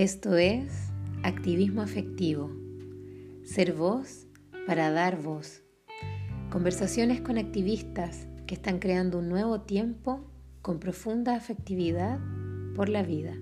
[0.00, 0.94] Esto es
[1.24, 2.50] activismo afectivo.
[3.44, 4.26] Ser voz
[4.66, 5.62] para dar voz.
[6.50, 10.24] Conversaciones con activistas que están creando un nuevo tiempo
[10.62, 12.18] con profunda afectividad
[12.74, 13.36] por la vida.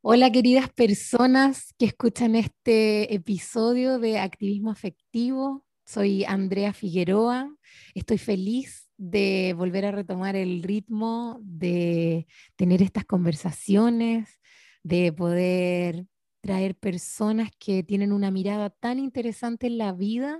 [0.00, 5.67] Hola queridas personas que escuchan este episodio de Activismo Afectivo.
[5.88, 7.50] Soy Andrea Figueroa.
[7.94, 14.38] Estoy feliz de volver a retomar el ritmo, de tener estas conversaciones,
[14.82, 16.06] de poder
[16.42, 20.38] traer personas que tienen una mirada tan interesante en la vida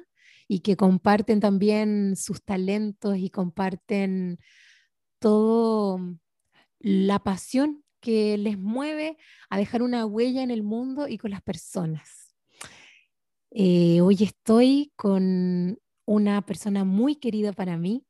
[0.48, 4.38] y que comparten también sus talentos y comparten
[5.18, 5.98] todo
[6.78, 9.16] la pasión que les mueve
[9.48, 12.27] a dejar una huella en el mundo y con las personas.
[13.50, 18.04] Eh, hoy estoy con una persona muy querida para mí.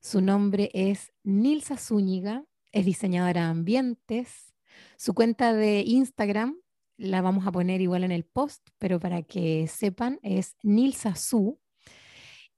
[0.00, 4.52] Su nombre es Nilsa Zúñiga, es diseñadora de ambientes.
[4.96, 6.58] Su cuenta de Instagram
[6.96, 11.60] la vamos a poner igual en el post, pero para que sepan es Nilsa Su.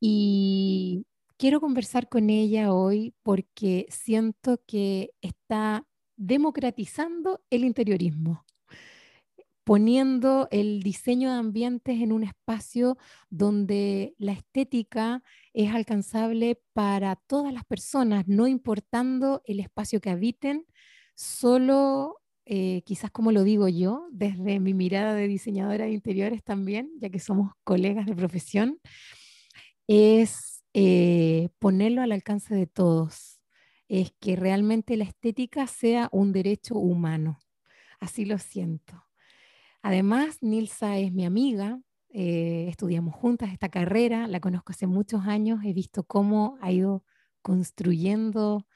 [0.00, 5.86] Y quiero conversar con ella hoy porque siento que está
[6.16, 8.46] democratizando el interiorismo
[9.66, 12.96] poniendo el diseño de ambientes en un espacio
[13.30, 20.66] donde la estética es alcanzable para todas las personas, no importando el espacio que habiten,
[21.16, 26.92] solo eh, quizás como lo digo yo, desde mi mirada de diseñadora de interiores también,
[27.00, 28.78] ya que somos colegas de profesión,
[29.88, 33.40] es eh, ponerlo al alcance de todos,
[33.88, 37.40] es que realmente la estética sea un derecho humano.
[37.98, 39.05] Así lo siento.
[39.86, 45.60] Además, Nilsa es mi amiga, eh, estudiamos juntas esta carrera, la conozco hace muchos años,
[45.64, 47.04] he visto cómo ha ido
[47.40, 48.66] construyendo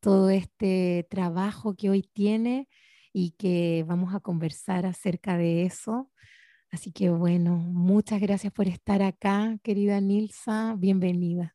[0.00, 2.68] todo este trabajo que hoy tiene
[3.12, 6.10] y que vamos a conversar acerca de eso.
[6.72, 11.54] Así que bueno, muchas gracias por estar acá, querida Nilsa, bienvenida.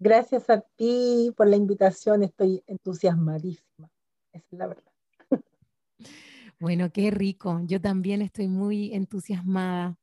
[0.00, 3.88] Gracias a ti por la invitación, estoy entusiasmadísima,
[4.32, 4.92] es la verdad.
[6.58, 7.60] Bueno, qué rico.
[7.66, 9.98] Yo también estoy muy entusiasmada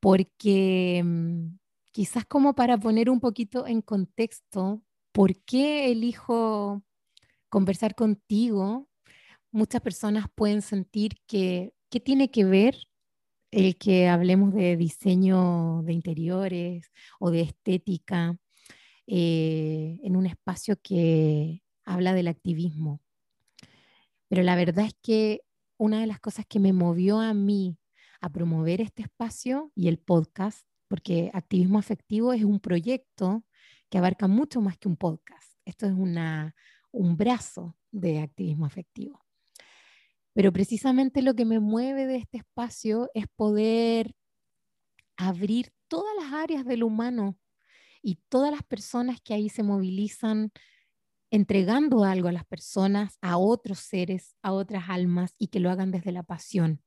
[0.00, 1.58] porque mm,
[1.92, 4.82] quizás como para poner un poquito en contexto,
[5.12, 6.82] ¿por qué elijo
[7.50, 8.88] conversar contigo?
[9.52, 12.76] Muchas personas pueden sentir que, ¿qué tiene que ver
[13.52, 18.36] el que hablemos de diseño de interiores o de estética
[19.06, 23.00] eh, en un espacio que habla del activismo?
[24.28, 25.42] Pero la verdad es que
[25.80, 27.78] una de las cosas que me movió a mí
[28.20, 33.46] a promover este espacio y el podcast, porque activismo afectivo es un proyecto
[33.88, 35.54] que abarca mucho más que un podcast.
[35.64, 39.24] Esto es un brazo de activismo afectivo.
[40.34, 44.14] Pero precisamente lo que me mueve de este espacio es poder
[45.16, 47.38] abrir todas las áreas del humano
[48.02, 50.52] y todas las personas que ahí se movilizan
[51.30, 55.90] entregando algo a las personas, a otros seres, a otras almas y que lo hagan
[55.90, 56.82] desde la pasión.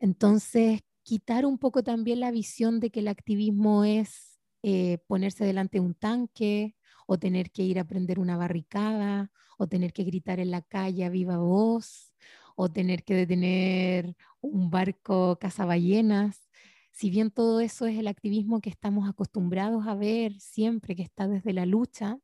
[0.00, 5.78] Entonces, quitar un poco también la visión de que el activismo es eh, ponerse delante
[5.78, 6.76] de un tanque
[7.06, 11.04] o tener que ir a prender una barricada o tener que gritar en la calle
[11.04, 12.12] a viva voz
[12.56, 16.48] o tener que detener un barco cazaballenas.
[16.92, 21.28] Si bien todo eso es el activismo que estamos acostumbrados a ver siempre, que está
[21.28, 22.18] desde la lucha,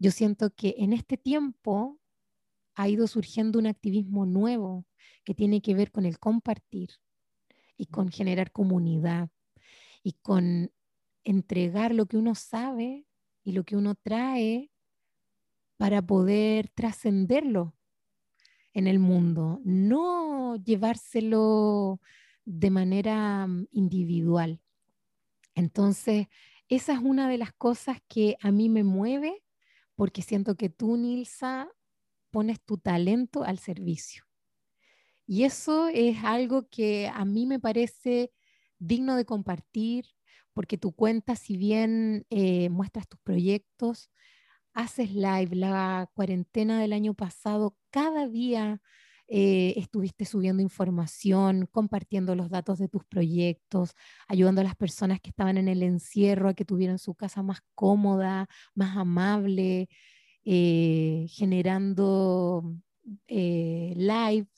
[0.00, 2.00] yo siento que en este tiempo
[2.74, 4.86] ha ido surgiendo un activismo nuevo
[5.24, 6.88] que tiene que ver con el compartir
[7.76, 9.28] y con generar comunidad
[10.02, 10.72] y con
[11.22, 13.06] entregar lo que uno sabe
[13.44, 14.70] y lo que uno trae
[15.76, 17.74] para poder trascenderlo
[18.72, 22.00] en el mundo, no llevárselo
[22.46, 24.60] de manera mm, individual.
[25.54, 26.28] Entonces,
[26.68, 29.42] esa es una de las cosas que a mí me mueve
[30.00, 31.68] porque siento que tú, Nilsa,
[32.30, 34.24] pones tu talento al servicio.
[35.26, 38.32] Y eso es algo que a mí me parece
[38.78, 40.06] digno de compartir,
[40.54, 44.10] porque tu cuenta, si bien eh, muestras tus proyectos,
[44.72, 48.80] haces live, la cuarentena del año pasado, cada día
[49.32, 53.92] eh, estuviste subiendo información, compartiendo los datos de tus proyectos,
[54.26, 57.60] ayudando a las personas que estaban en el encierro a que tuvieran su casa más
[57.76, 59.88] cómoda, más amable,
[60.44, 62.74] eh, generando
[63.28, 64.48] eh, live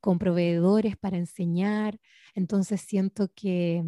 [0.00, 1.98] con proveedores para enseñar.
[2.34, 3.82] Entonces siento que,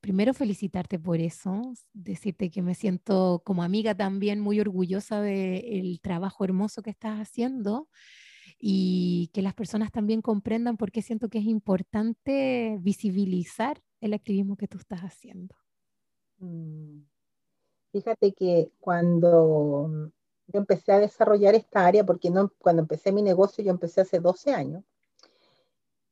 [0.00, 6.44] primero felicitarte por eso, decirte que me siento como amiga también muy orgullosa del trabajo
[6.44, 7.88] hermoso que estás haciendo
[8.58, 14.56] y que las personas también comprendan por qué siento que es importante visibilizar el activismo
[14.56, 15.54] que tú estás haciendo.
[16.38, 17.02] Mm.
[17.92, 20.10] Fíjate que cuando
[20.48, 24.20] yo empecé a desarrollar esta área, porque no, cuando empecé mi negocio yo empecé hace
[24.20, 24.84] 12 años,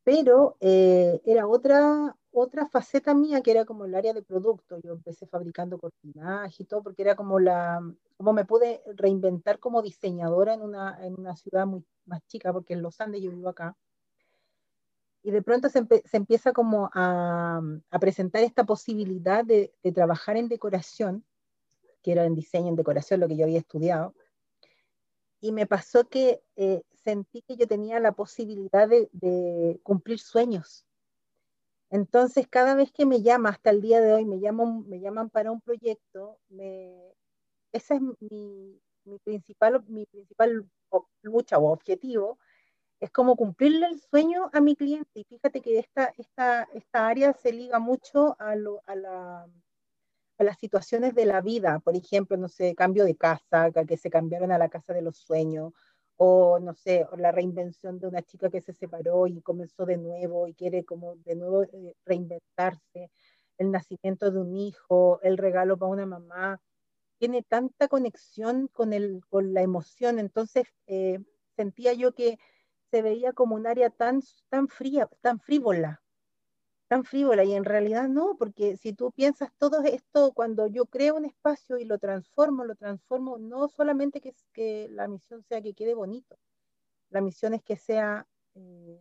[0.06, 4.79] pero eh, era otra, otra faceta mía que era como el área de producto.
[4.79, 7.81] Yo empecé fabricando cortinaje y todo, porque era como la,
[8.17, 12.75] como me pude reinventar como diseñadora en una, en una ciudad muy más chica, porque
[12.75, 13.76] en Los Andes yo vivo acá.
[15.25, 17.61] Y de pronto se, empieza como a,
[17.91, 21.25] a, presentar esta posibilidad de, de trabajar en decoración,
[22.00, 24.14] que era en diseño, en decoración, lo que yo había estudiado
[25.41, 30.85] y me pasó que eh, sentí que yo tenía la posibilidad de, cumplir sueños.
[31.88, 35.31] Entonces, cada vez que me llama, hasta el día de hoy, me llaman, me llaman
[35.31, 37.14] para un proyecto, me,
[37.73, 40.69] esa es mi, mi, principal, mi principal
[41.23, 42.38] lucha o objetivo,
[42.99, 45.20] es como cumplirle el sueño a mi cliente.
[45.20, 49.47] Y fíjate que esta, esta, esta área se liga mucho a, lo, a la
[50.38, 54.11] a las situaciones de la vida, por ejemplo, no sé, cambio de casa, que se
[54.11, 55.73] cambiaron a la casa de los sueños,
[56.17, 60.49] o no sé, la reinvención de una chica que se separó y comenzó de nuevo
[60.49, 63.11] y quiere como de nuevo eh, reinventarse,
[63.59, 66.61] el nacimiento de un hijo, el regalo para una mamá,
[67.19, 71.21] tiene tanta conexión con, el, con la emoción, entonces eh,
[71.57, 72.39] sentía yo que
[72.91, 76.03] se veía como un área tan, tan fría, tan frívola,
[76.88, 81.17] tan frívola y en realidad no, porque si tú piensas todo esto, cuando yo creo
[81.17, 85.75] un espacio y lo transformo, lo transformo, no solamente que, que la misión sea que
[85.75, 86.38] quede bonito,
[87.11, 89.00] la misión es que sea eh,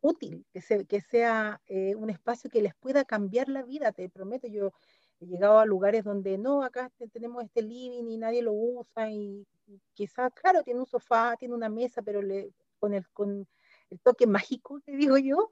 [0.00, 4.46] útil, que, que sea eh, un espacio que les pueda cambiar la vida, te prometo,
[4.46, 4.72] yo
[5.20, 9.46] he llegado a lugares donde no, acá tenemos este living y nadie lo usa y,
[9.92, 13.46] quizás, claro, tiene un sofá, tiene una mesa, pero le, con, el, con
[13.90, 15.50] el toque mágico, te digo yo,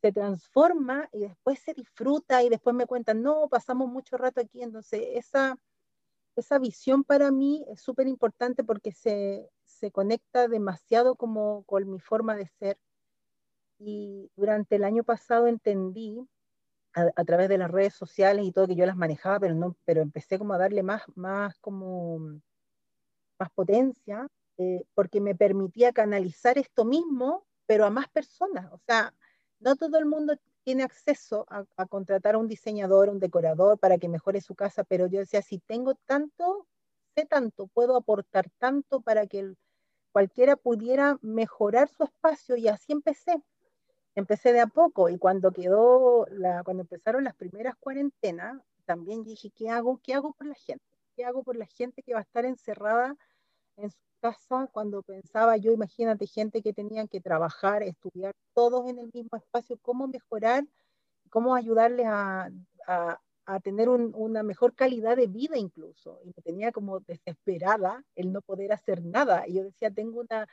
[0.00, 4.62] se transforma y después se disfruta y después me cuentan, no, pasamos mucho rato aquí.
[4.62, 5.58] Entonces, esa,
[6.36, 12.00] esa visión para mí es súper importante porque se, se conecta demasiado como con mi
[12.00, 12.78] forma de ser.
[13.78, 16.26] Y durante el año pasado entendí
[16.94, 20.00] a, través de las redes sociales y todo que yo las manejaba, pero no, pero
[20.00, 22.40] empecé como a darle más, más como
[23.38, 24.26] más potencia,
[24.56, 28.72] eh, porque me permitía canalizar esto mismo, pero a más personas.
[28.72, 29.12] O sea,
[29.60, 34.08] no todo el mundo tiene acceso a, contratar a un diseñador, un decorador para que
[34.08, 36.66] mejore su casa, pero yo decía, si tengo tanto,
[37.14, 39.54] sé tanto, puedo aportar tanto para que
[40.12, 43.42] cualquiera pudiera mejorar su espacio y así empecé.
[44.14, 49.50] Empecé de a poco y cuando quedó, la, cuando empezaron las primeras cuarentenas, también dije,
[49.50, 50.00] ¿qué hago?
[50.02, 50.84] ¿Qué hago por la gente?
[51.14, 53.14] ¿Qué hago por la gente que va a estar encerrada
[53.76, 58.98] en su casa cuando pensaba yo, imagínate, gente que tenían que trabajar, estudiar todos en
[58.98, 60.64] el mismo espacio, cómo mejorar,
[61.30, 62.50] cómo ayudarles a,
[62.88, 66.18] a, a tener un, una mejor calidad de vida incluso.
[66.24, 69.44] Y me tenía como desesperada el no poder hacer nada.
[69.46, 70.46] Y yo decía, tengo una...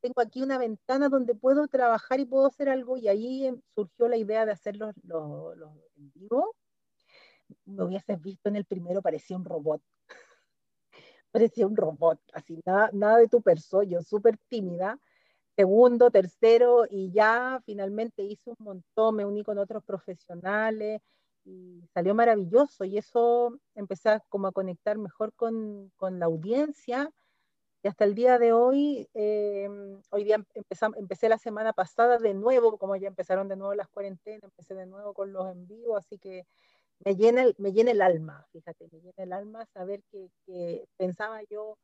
[0.00, 4.08] Tengo aquí una ventana donde puedo trabajar y puedo hacer algo y ahí em, surgió
[4.08, 6.56] la idea de hacer los, los, los en vivo.
[7.66, 9.80] Me hubieses visto en el primero, parecía un robot
[11.32, 14.98] parecía un robot, así, nada, nada de tu persona, yo súper tímida.
[15.56, 21.02] Segundo, tercero, y ya finalmente hice un montón, me uní con otros profesionales
[21.44, 22.84] y salió maravilloso.
[22.84, 27.10] Y eso empecé como a conectar mejor con, con la audiencia.
[27.82, 29.68] Y hasta el día de hoy, eh,
[30.10, 33.88] hoy día empezamos, empecé la semana pasada de nuevo, como ya empezaron de nuevo las
[33.88, 36.46] cuarentenas, empecé de nuevo con los en vivo, así que
[37.04, 40.84] me llena, el, me llena el alma, fíjate, me llena el alma saber que, que
[40.96, 41.78] pensaba yo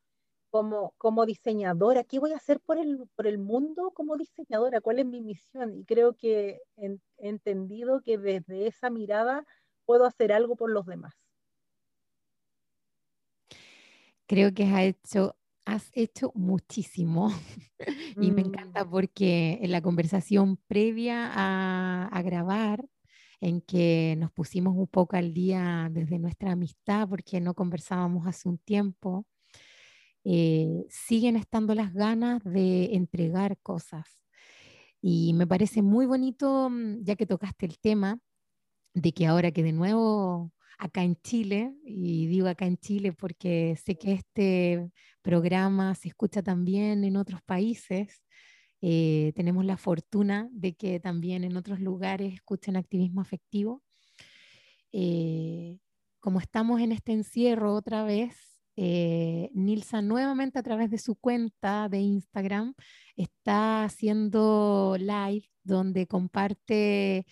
[0.50, 4.80] como, como diseñadora, ¿qué voy a hacer por el, por el mundo como diseñadora?
[4.80, 5.76] ¿Cuál es mi misión?
[5.76, 9.44] Y creo que he entendido que desde esa mirada
[9.84, 11.14] puedo hacer algo por los demás.
[14.26, 17.30] Creo que has hecho, has hecho muchísimo
[18.20, 18.90] y me encanta mm.
[18.90, 22.84] porque en la conversación previa a, a grabar,
[23.40, 28.48] en que nos pusimos un poco al día desde nuestra amistad porque no conversábamos hace
[28.48, 29.26] un tiempo.
[30.24, 34.06] Eh, siguen estando las ganas de entregar cosas.
[35.00, 38.18] Y me parece muy bonito, mm, ya que tocaste el tema,
[38.94, 43.76] de que ahora que de nuevo acá en Chile, y digo acá en Chile porque
[43.84, 44.90] sé que este
[45.22, 48.22] programa se escucha también en otros países,
[48.80, 53.82] eh, tenemos la fortuna de que también en otros lugares escuchen activismo afectivo.
[54.92, 55.78] eh,
[56.20, 61.88] como estamos en este encierro otra vez, eh, Nilsa nuevamente a través de su cuenta
[61.88, 62.74] de Instagram
[63.16, 67.26] está haciendo live donde comparte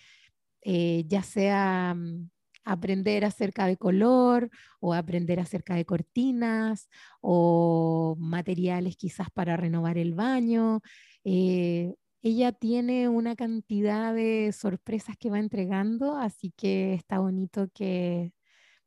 [0.61, 2.29] eh, ya sea mm,
[2.65, 4.49] aprender acerca de color
[4.81, 6.89] o aprender acerca de cortinas
[7.21, 10.81] o materiales quizás para renovar el baño.
[11.29, 18.33] Eh, ella tiene una cantidad de sorpresas que va entregando, así que está bonito que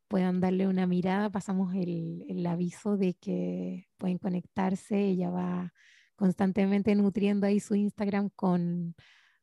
[0.08, 1.28] puedan darle una mirada.
[1.28, 4.98] Pasamos el, aviso de que pueden conectarse.
[4.98, 5.74] Ella va
[6.16, 8.94] constantemente nutriendo ahí su Instagram con,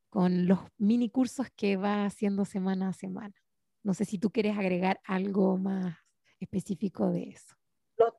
[0.10, 3.36] con los mini cursos que va haciendo semana a semana.
[3.84, 5.96] No sé si tú quieres agregar algo más
[6.40, 7.56] específico de eso.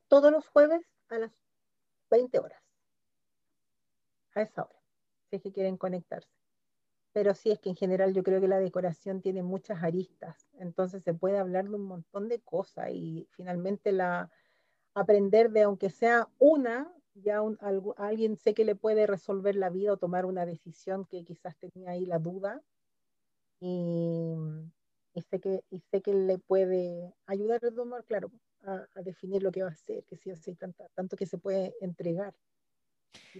[0.06, 1.32] todos los jueves a las
[2.10, 2.67] 20 horas.
[4.38, 4.80] A esa hora,
[5.30, 6.30] si que quieren conectarse.
[7.12, 11.02] Pero sí es que en general yo creo que la decoración tiene muchas aristas, entonces
[11.02, 14.30] se puede hablar de un montón de cosas y finalmente la
[14.94, 17.40] aprender de aunque sea una, ya
[17.96, 21.90] alguien sé que le puede resolver la vida o tomar una decisión que quizás tenía
[21.90, 22.62] ahí la duda.
[23.58, 24.36] Y,
[25.28, 28.30] sé que, sé que le puede ayudar a tomar, claro,
[28.62, 31.74] a, definir lo que va a hacer, que sí, así, tanto, tanto que se puede
[31.80, 32.36] entregar.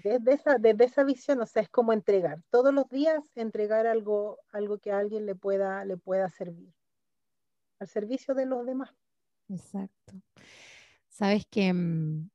[0.03, 2.43] Desde esa, desde esa visión, o sea, es como entregar.
[2.51, 6.73] Todos los días entregar algo, algo que a alguien le pueda, le pueda servir.
[7.79, 8.91] Al servicio de los demás.
[9.49, 10.15] Exacto.
[11.09, 12.29] Sabes que mm,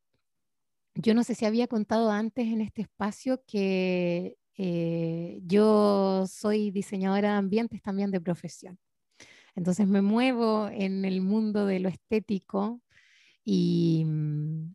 [0.96, 7.32] yo no sé si había contado antes en este espacio que eh, yo soy diseñadora
[7.32, 8.78] de ambientes también de profesión.
[9.56, 12.82] Entonces me muevo en el mundo de lo estético
[13.44, 14.74] y, mm,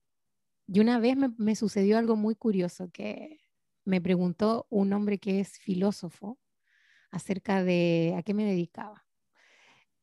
[0.68, 3.40] y una vez me, sucedió algo muy curioso que
[3.86, 6.38] me preguntó un hombre que es filósofo
[7.10, 9.06] acerca de a qué me dedicaba.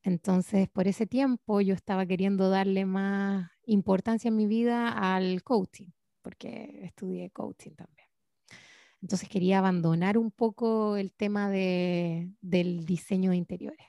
[0.02, 5.90] Entonces, por ese tiempo yo estaba queriendo darle más importancia en mi vida al coaching,
[6.24, 8.08] porque estudié coaching también.
[9.04, 13.88] Entonces quería abandonar un poco el tema de, del diseño de interiores.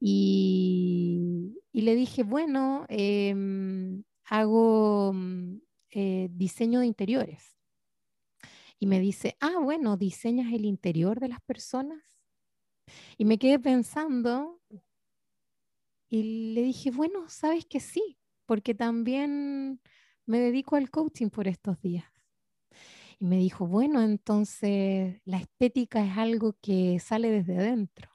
[0.00, 5.58] Y, le dije, bueno, em, hago mm,
[5.90, 7.56] eh, diseño de interiores.
[8.78, 12.02] Y me dice, ah, bueno, diseñas el interior de las personas.
[13.16, 14.60] Y me quedé pensando
[16.08, 19.80] y le dije, bueno, sabes que sí, porque también
[20.26, 22.04] me dedico al coaching por estos días.
[23.18, 28.10] Y me dijo, bueno, entonces la estética es algo que sale desde adentro.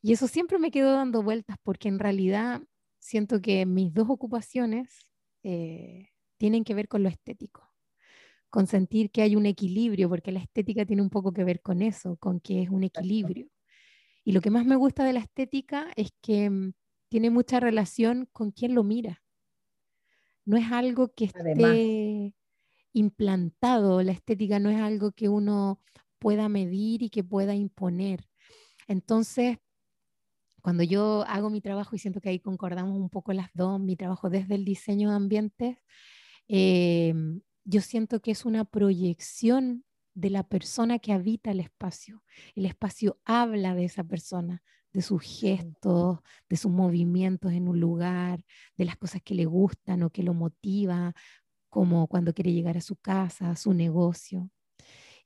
[0.00, 2.62] Y eso siempre me quedó dando vueltas porque en realidad
[3.02, 5.10] siento que mis dos ocupaciones
[5.42, 7.68] eh, tienen que ver con lo estético,
[8.48, 11.82] con sentir que hay un equilibrio, porque la estética tiene un poco que ver con
[11.82, 13.48] eso, con que es un equilibrio.
[14.24, 16.74] Y lo que más me gusta de la estética es que mm,
[17.08, 19.24] tiene mucha relación con quien lo mira.
[20.44, 22.36] No es algo que esté
[22.92, 25.80] implantado, la estética no es algo que uno
[26.20, 28.28] pueda medir y que pueda imponer.
[28.86, 29.58] Entonces,
[30.62, 33.96] cuando yo hago mi trabajo y siento que ahí concordamos un poco las dos, mi
[33.96, 35.78] trabajo desde el diseño de ambientes,
[36.48, 42.22] em, yo siento que es una proyección de la persona que habita el espacio.
[42.54, 48.44] El espacio habla de esa persona, de sus gestos, de sus movimientos en un lugar,
[48.76, 51.14] de las cosas que le gustan o que lo motiva,
[51.70, 54.50] como cuando quiere llegar a su casa, a su negocio.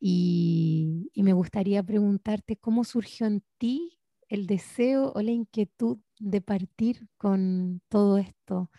[0.01, 6.41] Y, y me gustaría preguntarte cómo surgió en ti el deseo o la inquietud de
[6.41, 8.71] partir con todo esto?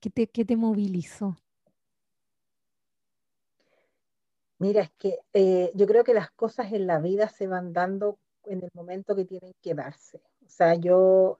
[0.00, 1.36] ¿Qué te, te movilizó?
[4.58, 8.18] Mira, es que eh, yo creo que las cosas en la vida se van dando
[8.44, 10.22] en el momento que tienen que darse.
[10.44, 11.38] O sea, yo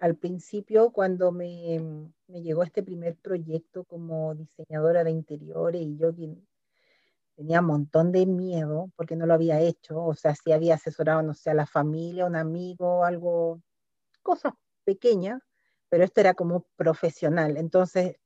[0.00, 1.80] al principio, cuando me,
[2.26, 6.12] me, llegó este primer proyecto como diseñadora de interiores y yo
[7.36, 11.22] tenía un montón de miedo porque no lo había hecho, o sea, si había asesorado,
[11.22, 13.60] no sé, a la familia, un amigo, algo,
[14.22, 14.52] cosas
[14.84, 15.42] pequeñas,
[15.88, 17.56] pero esto era como profesional.
[17.56, 18.16] Entonces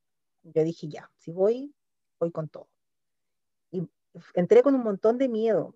[0.42, 1.74] yo dije, ya, si voy,
[2.18, 2.68] voy con todo.
[3.70, 3.88] Y
[4.34, 5.74] entré con un montón de miedo,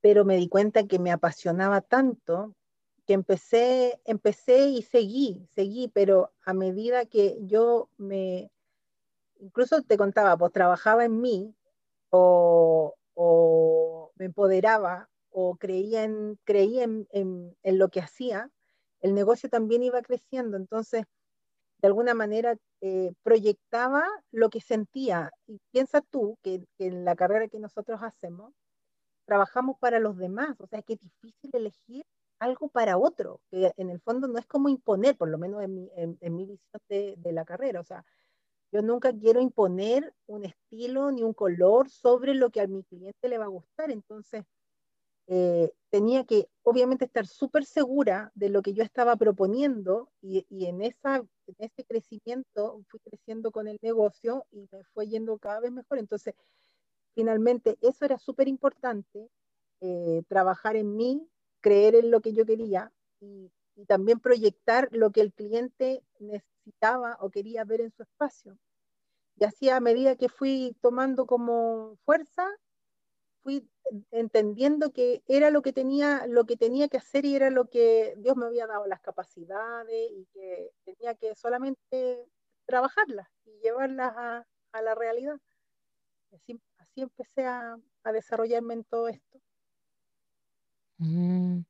[0.00, 2.54] pero me di cuenta que me apasionaba tanto
[3.06, 8.50] que empecé, empecé y seguí, seguí, pero a medida que yo me,
[9.40, 11.54] incluso te contaba, pues trabajaba en mí,
[12.10, 12.94] o,
[14.16, 18.50] me empoderaba o creía, en, creía en, lo que hacía,
[19.00, 20.56] el negocio también iba creciendo.
[20.56, 21.04] Entonces,
[21.78, 25.30] de alguna manera, eh, proyectaba lo que sentía.
[25.46, 28.52] Y piensa tú que, en la carrera que nosotros hacemos,
[29.26, 30.56] trabajamos para los demás.
[30.60, 32.04] O sea, que es difícil elegir
[32.40, 35.74] algo para otro, que en el fondo no es como imponer, por lo menos en
[35.74, 38.04] mi, en, visión de, de, la carrera, o sea,
[38.72, 43.28] yo nunca quiero imponer un estilo ni un color sobre lo que a mi cliente
[43.28, 44.44] le va a gustar, entonces
[45.26, 50.80] eh, tenía que obviamente estar súper segura de lo que yo estaba proponiendo y, en,
[50.82, 55.72] esa, en ese crecimiento fui creciendo con el negocio y me fue yendo cada vez
[55.72, 56.34] mejor, entonces
[57.14, 59.28] finalmente eso era súper importante,
[59.80, 61.28] eh, trabajar en mí,
[61.60, 67.16] creer en lo que yo quería y, y, también proyectar lo que el cliente necesitaba
[67.20, 68.58] o quería ver en su espacio.
[69.36, 72.46] Y así a medida que fui tomando como fuerza,
[73.42, 73.68] fui
[74.10, 78.14] entendiendo que era lo que tenía, lo que tenía que hacer y era lo que
[78.18, 82.26] Dios me había dado las capacidades y que tenía que solamente
[82.66, 84.44] trabajarlas y llevarlas a,
[84.82, 85.40] la realidad.
[86.32, 89.40] Así, empecé a, a desarrollarme en todo esto.
[90.98, 91.62] Mm,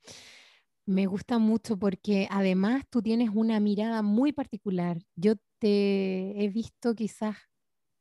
[0.88, 4.98] me gusta mucho porque además tú tienes una mirada muy particular.
[5.16, 7.36] Yo te he visto quizás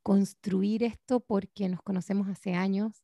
[0.03, 3.03] construir esto porque nos conocemos hace años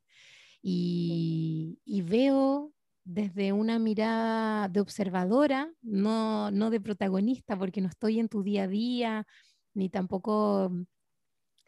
[0.61, 2.73] y, y veo
[3.03, 8.63] desde una mirada de observadora, no, no de protagonista, porque no estoy en tu día
[8.63, 9.27] a día,
[9.73, 10.71] ni tampoco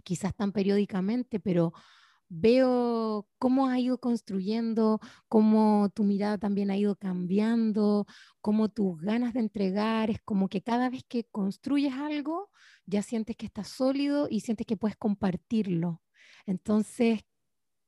[0.06, 1.74] quizás tan periódicamente, pero
[2.30, 8.06] veo cómo has ido construyendo, cómo tu mirada también ha ido cambiando,
[8.42, 12.52] cómo tus ganas de entregar, es como que cada vez que construyes algo,
[12.86, 16.02] ya sientes que está sólido y sientes que puedes compartirlo.
[16.46, 17.22] Entonces,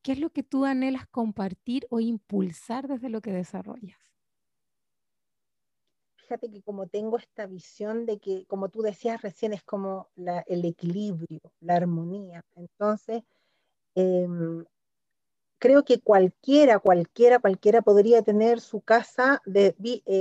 [0.04, 3.98] ¿qué es lo que tú anhelas compartir o impulsar desde lo que desarrollas?
[6.16, 10.42] Fíjate que como tengo esta visión de que, como tú decías recién, es como la,
[10.48, 12.44] el equilibrio, la armonía.
[12.56, 13.24] Entonces,
[13.98, 14.28] eh,
[15.60, 19.74] creo que cualquiera, cualquiera, cualquiera podría tener su casa eh,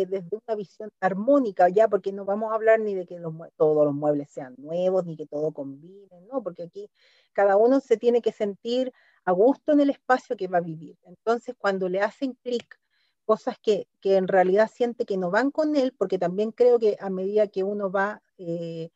[0.09, 3.21] desde una visión armónica, ya, porque no vamos a hablar ni de que
[3.57, 6.43] todos los muebles sean nuevos, ni que todo combine, ¿no?
[6.43, 6.91] Porque aquí
[7.33, 8.93] cada uno se tiene que sentir
[9.25, 10.97] a gusto en el espacio que va a vivir.
[11.05, 12.79] Entonces, cuando le hacen clic
[13.27, 16.97] cosas que, que, en realidad siente que no van con él, porque también creo que
[17.01, 18.91] a medida que uno va eh,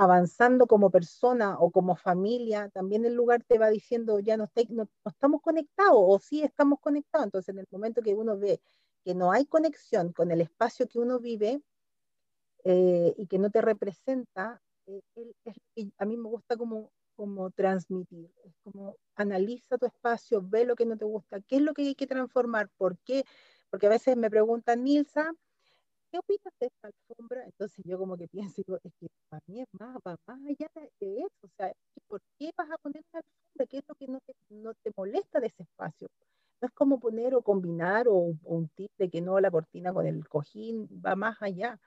[0.00, 4.62] avanzando como persona o como familia, también el lugar te va diciendo, ya no, está,
[4.70, 7.26] no, no, estamos conectados o sí estamos conectados.
[7.26, 8.60] Entonces, en el momento que uno ve
[9.04, 11.62] que no hay conexión con el espacio que uno vive
[12.64, 15.02] eh, y que no te representa, eh,
[15.44, 15.56] es,
[15.98, 20.86] a mí me gusta como, como transmitir, es como analiza tu espacio, ve lo que
[20.86, 23.24] no te gusta, qué es lo que hay que transformar, por qué,
[23.70, 25.32] porque a veces me preguntan, Nilsa,
[26.10, 27.44] ¿qué opinas de esta alfombra?
[27.44, 30.68] Entonces yo como que pienso, es que para mí es más, va más allá
[31.00, 31.72] de eso, o sea,
[32.08, 33.66] ¿por qué vas a poner una alfombra?
[33.66, 36.08] ¿Qué es lo que no te, no te molesta de ese espacio?
[36.60, 39.92] No es como poner o combinar o, o, un tip de que no la cortina
[39.92, 41.78] con el cojín, va más allá,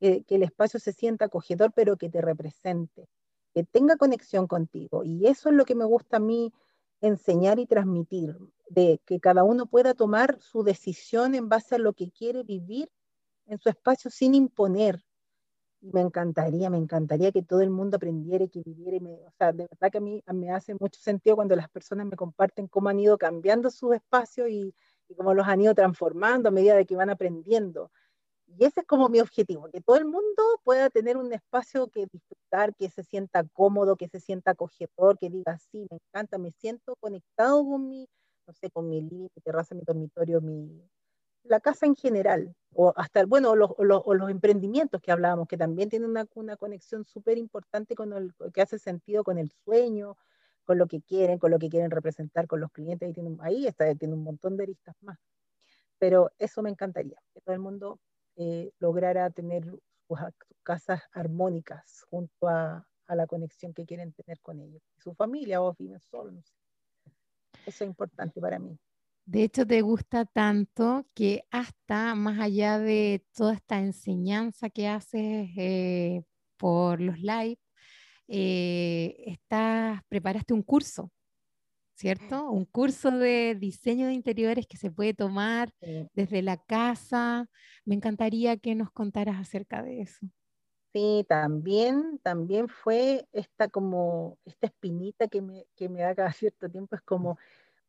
[0.00, 3.08] que, que el espacio se sienta acogedor, pero que te represente,
[3.54, 5.04] que tenga conexión contigo.
[5.04, 6.52] Y eso es lo que me gusta a mí
[7.00, 8.36] enseñar y transmitir,
[8.68, 12.90] de que cada uno pueda tomar su decisión en base a lo que quiere vivir
[13.46, 15.02] en su espacio sin imponer.
[15.80, 18.98] Me encantaría, me encantaría que todo el mundo aprendiera y que viviera.
[19.00, 22.06] Me, o sea, de verdad que a mí me hace mucho sentido cuando las personas
[22.06, 24.74] me comparten cómo han ido cambiando sus espacios y,
[25.08, 27.90] y cómo los han ido transformando a medida de que van aprendiendo.
[28.46, 32.06] Y ese es como mi objetivo, que todo el mundo pueda tener un espacio que
[32.06, 36.52] disfrutar, que se sienta cómodo, que se sienta acogedor, que diga, sí, me encanta, me
[36.52, 38.08] siento conectado con mi,
[38.46, 40.80] no sé, con mi living, mi terraza, mi dormitorio, mi,
[41.48, 46.10] la casa en general, o hasta, bueno, los, los, emprendimientos que hablábamos, que también tienen
[46.10, 50.16] una, una conexión súper importante con el que hace sentido con el sueño,
[50.64, 53.94] con lo que quieren, con lo que quieren representar con los clientes, ahí, ahí está,
[53.94, 55.18] tiene un montón de aristas más.
[55.98, 57.98] Pero eso me encantaría, que todo el mundo
[58.36, 60.18] eh, lograra tener sus, sus,
[60.62, 65.74] casas armónicas junto a, a, la conexión que quieren tener con ellos, su familia o
[65.78, 66.52] viven solos.
[67.64, 68.78] Eso es importante para mí.
[69.26, 75.48] De hecho, te gusta tanto que hasta más allá de toda esta enseñanza que haces
[75.56, 76.22] eh,
[76.56, 77.58] por los live,
[78.28, 81.10] eh, estás, preparaste un curso,
[81.94, 82.50] ¿cierto?
[82.50, 86.08] Un curso de diseño de interiores que se puede tomar sí.
[86.14, 87.48] desde la casa.
[87.84, 90.26] Me encantaría que nos contaras acerca de eso.
[90.92, 96.70] Sí, también, también fue esta como, esta espinita que me, que me da cada cierto
[96.70, 97.38] tiempo, es como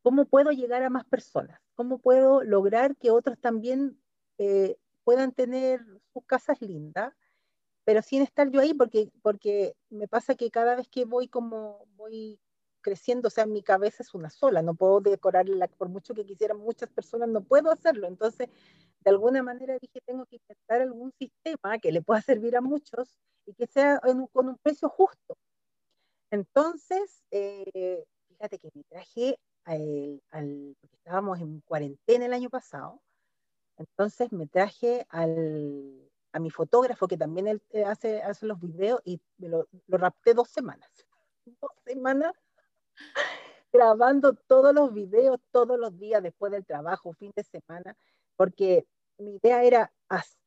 [0.02, 1.60] ¿Cómo puedo llegar a más personas?
[1.74, 4.00] ¿Cómo puedo lograr que otros también
[4.38, 5.80] eh, puedan tener
[6.12, 7.14] sus casas lindas,
[7.84, 8.74] pero sin estar yo ahí?
[8.74, 12.40] Porque, porque me pasa que cada vez que voy como voy
[12.80, 16.24] creciendo, o sea, en mi cabeza es una sola, no puedo decorarla, por mucho que
[16.24, 18.06] quisieran muchas personas, no puedo hacerlo.
[18.06, 18.48] Entonces,
[19.00, 23.18] de alguna manera dije, tengo que inventar algún sistema que le pueda servir a muchos
[23.46, 24.00] y que sea
[24.32, 25.36] con un precio justo.
[26.30, 29.38] Entonces, eh, fíjate que me traje
[29.74, 33.00] estábamos en cuarentena el año pasado,
[33.76, 39.00] entonces me traje al, a mi fotógrafo, que también él eh, hace, hace los videos,
[39.04, 40.90] y lo, lo rapté dos semanas.
[41.62, 42.34] Dos semanas
[43.72, 47.96] grabando todos los videos, todos los días después del trabajo, fin de semana,
[48.36, 48.86] porque
[49.18, 49.92] mi idea era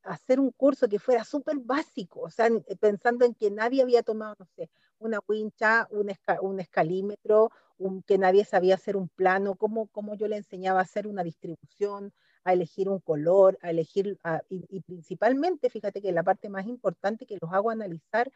[0.03, 4.35] hacer un curso que fuera súper básico, o sea, pensando en que nadie había tomado,
[4.39, 4.69] no sé,
[5.01, 6.11] una wincha, un,
[6.41, 10.83] un escalímetro, un, que nadie sabía hacer un plano, cómo, cómo yo le enseñaba a
[10.83, 14.17] hacer una distribución, a elegir un color, a elegir,
[14.49, 18.31] y, principalmente, fíjate que la parte más importante que los hago analizar,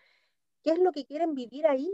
[0.63, 1.93] qué es lo que quieren vivir ahí,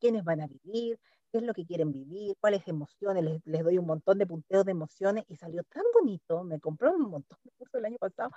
[0.00, 0.98] quiénes van a vivir,
[1.30, 4.64] qué es lo que quieren vivir, cuáles emociones, les, les, doy un montón de punteos
[4.64, 8.30] de emociones y salió tan bonito, me compró un montón de cursos el año pasado,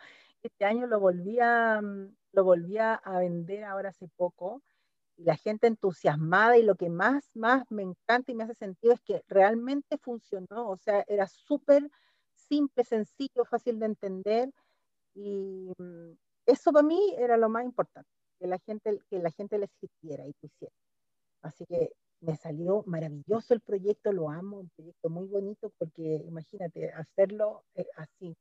[0.44, 4.73] este año lo volví a, mm, lo volví a vender ahora hace poco y
[5.18, 9.02] la gente entusiasmada y lo que más, más me encanta y me hace sentido es
[9.02, 11.90] que realmente funcionó, o sea, era súper
[12.36, 14.50] simple, sencillo, fácil de entender
[15.14, 16.12] y mm,
[16.46, 20.28] eso para mí era lo más importante, que la gente, que la gente les sirviera
[20.28, 20.74] y quisiera.
[21.42, 26.92] Así que me salió maravilloso el proyecto, lo amo, un proyecto muy bonito porque imagínate,
[26.92, 28.36] hacerlo eh, así,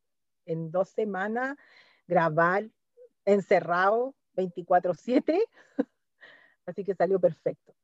[0.47, 1.57] en dos semanas,
[2.07, 2.71] grabar
[3.25, 5.41] encerrado 24/7,
[6.67, 7.75] así que salió perfecto.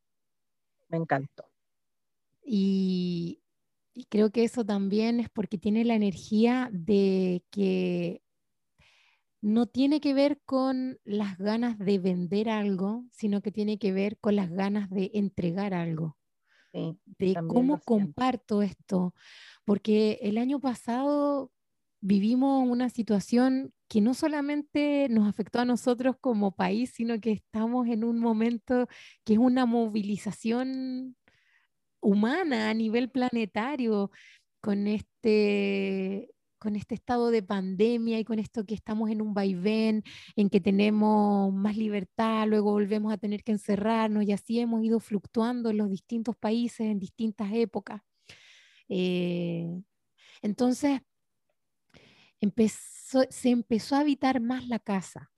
[0.89, 1.45] Me encantó.
[2.43, 3.41] Y,
[3.93, 8.23] y, creo que eso también es porque tiene la energía de que
[9.41, 14.17] no tiene que ver con las ganas de vender algo, sino que tiene que ver
[14.17, 16.17] con las ganas de entregar algo.
[16.73, 19.13] de cómo comparto esto.
[19.65, 21.51] Porque el año pasado
[22.01, 27.87] vivimos una situación que no solamente nos afectó a nosotros como país, sino que estamos
[27.87, 28.87] en un momento
[29.25, 31.15] que es una movilización
[32.01, 34.11] humana a nivel planetario
[34.61, 40.03] con este con este estado de pandemia y con esto que estamos en un vaivén,
[40.35, 44.99] en que tenemos más libertad, luego volvemos a tener que encerrarnos y así hemos ido
[44.99, 48.01] fluctuando en los distintos países en distintas épocas.
[48.89, 49.67] Eh,
[50.41, 51.01] entonces,
[52.41, 55.31] empezó, se empezó a habitar más la casa,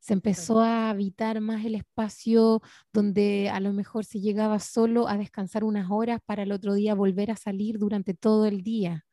[0.00, 5.18] se empezó a habitar más el espacio donde a lo mejor se llegaba solo a
[5.18, 9.04] descansar unas horas para el otro día volver a salir durante todo el día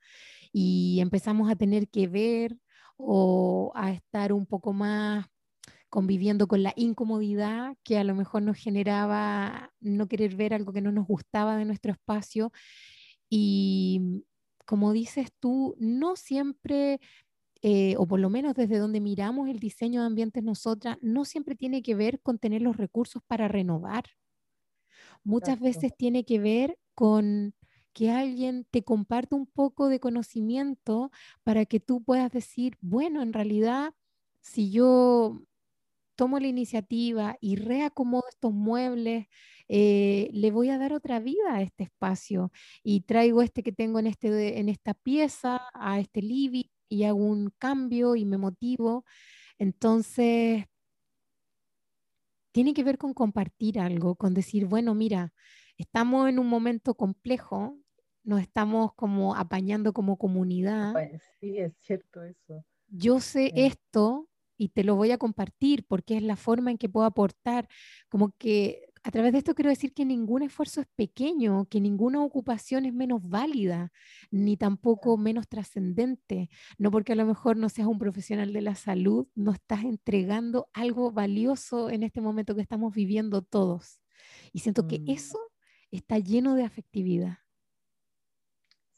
[0.51, 2.57] y empezamos a tener que ver
[2.97, 5.25] o a estar un poco más
[5.89, 10.81] conviviendo con la incomodidad que a lo mejor nos generaba no querer ver algo que
[10.81, 12.51] no nos gustaba de nuestro espacio.
[13.29, 14.25] Y
[14.65, 16.99] como dices tú, no siempre,
[17.61, 21.55] eh, o por lo menos desde donde miramos el diseño de ambientes nosotras, no siempre
[21.55, 24.05] tiene que ver con tener los recursos para renovar.
[25.23, 27.55] Muchas veces tiene que ver con
[27.93, 31.11] que alguien te comparte un poco de conocimiento
[31.43, 33.93] para que tú puedas decir, bueno, en realidad,
[34.41, 35.43] si yo
[36.15, 39.27] tomo la iniciativa y reacomodo estos muebles,
[39.67, 42.51] eh, le voy a dar otra vida a este espacio
[42.83, 47.25] y traigo este que tengo en, este, en esta pieza, a este living y hago
[47.25, 49.05] un cambio y me motivo.
[49.57, 50.65] Entonces,
[52.51, 55.33] tiene que ver con compartir algo, con decir, bueno, mira,
[55.77, 57.79] estamos en un momento complejo,
[58.23, 60.93] nos estamos como apañando como comunidad.
[61.39, 62.63] Sí, es cierto eso.
[62.87, 66.89] Yo sé esto y te lo voy a compartir porque es la forma en que
[66.89, 67.67] puedo aportar,
[68.09, 72.23] como que a través de esto quiero decir que ningún esfuerzo es pequeño, que ninguna
[72.23, 73.91] ocupación es menos válida,
[74.31, 76.49] ni tampoco menos trascendente.
[76.77, 80.69] No porque a lo mejor no seas un profesional de la salud, no estás entregando
[80.73, 83.99] algo valioso en este momento que estamos viviendo todos.
[84.53, 85.09] Y siento que mm.
[85.09, 85.39] eso
[85.91, 87.42] está lleno de afectividad.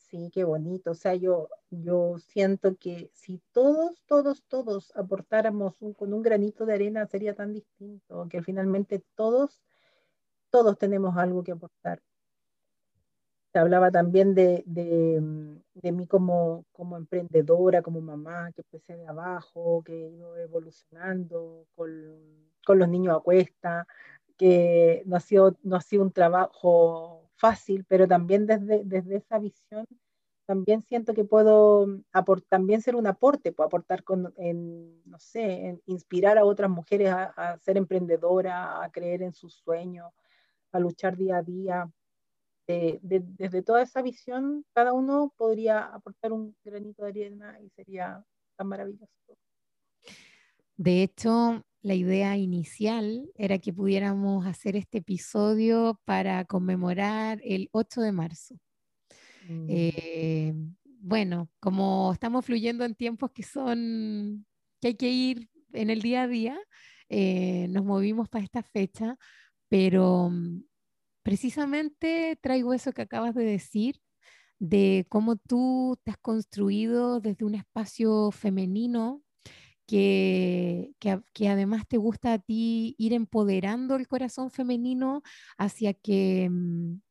[0.10, 0.92] Sí, qué bonito.
[0.92, 6.76] O sea, yo, yo siento que si todos, todos, todos aportáramos con un granito de
[6.76, 9.64] arena sería tan distinto, que finalmente todos,
[10.52, 12.02] todos tenemos algo que aportar.
[13.52, 15.22] Se hablaba también de, de,
[15.74, 21.66] de mí como, como emprendedora, como mamá, que empecé de abajo, que he ido evolucionando
[21.74, 21.90] con,
[22.66, 23.88] con los niños a cuesta,
[24.38, 29.40] que no ha sido, no ha sido un trabajo fácil, pero también desde, desde esa
[29.40, 29.86] visión
[30.46, 31.88] también siento que puedo
[32.50, 37.58] también ser un aporte, puedo aportar con, en, no sé, inspirar a otras mujeres a,
[37.60, 40.12] ser emprendedoras, a creer en sus sueños,
[40.72, 41.92] a luchar día a día.
[42.68, 48.24] desde toda esa visión, cada uno podría aportar un granito de arena y sería
[48.56, 49.10] tan maravilloso.
[50.78, 58.02] De hecho, la idea inicial era que pudiéramos hacer este episodio para conmemorar el 8
[58.02, 58.56] de marzo.
[59.48, 59.66] Mm.
[59.70, 64.48] Eh, bueno, como estamos fluyendo en tiempos que son,
[64.82, 66.58] que hay que ir en el día a día,
[67.08, 69.16] eh, nos movimos para esta fecha,
[69.70, 70.64] pero mm,
[71.22, 74.02] precisamente traigo eso que acabas de decir,
[74.58, 79.22] de cómo tú te has construido desde un espacio femenino
[79.86, 80.94] que,
[81.34, 85.22] que, además te gusta a ti ir empoderando el corazón femenino
[85.58, 87.02] hacia que mm,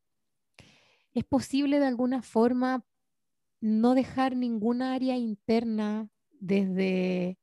[1.14, 2.84] es posible de alguna forma
[3.60, 7.38] no dejar ninguna área interna desde,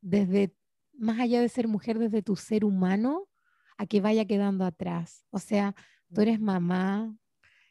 [0.00, 0.54] desde
[0.92, 3.28] más allá de ser mujer, desde tu ser humano,
[3.78, 5.24] a que vaya quedando atrás.
[5.30, 5.74] O sea,
[6.12, 7.14] tú eres mamá,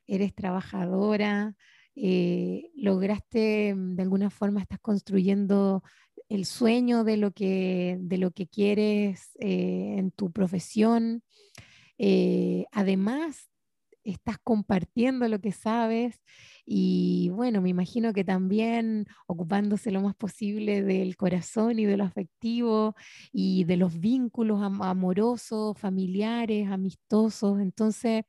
[0.07, 1.55] eres trabajadora,
[1.95, 5.83] eh, lograste, mm, de alguna forma, estás construyendo
[6.29, 11.23] el sueño de lo que, de lo que quieres eh, en tu profesión.
[11.97, 13.49] Eh, además,
[14.03, 16.21] estás compartiendo lo que sabes
[16.65, 22.03] y bueno, me imagino que también ocupándose lo más posible del corazón y de lo
[22.03, 22.95] afectivo
[23.31, 27.59] y de los vínculos amorosos, familiares, amistosos.
[27.59, 28.23] Entonces,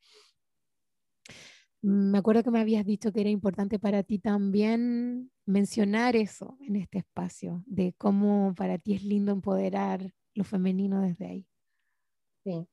[1.80, 6.76] me acuerdo que me habías dicho que era importante para ti también mencionar eso en
[6.76, 11.46] este espacio, de cómo para ti es lindo empoderar lo femenino desde ahí.
[12.44, 12.66] Sí,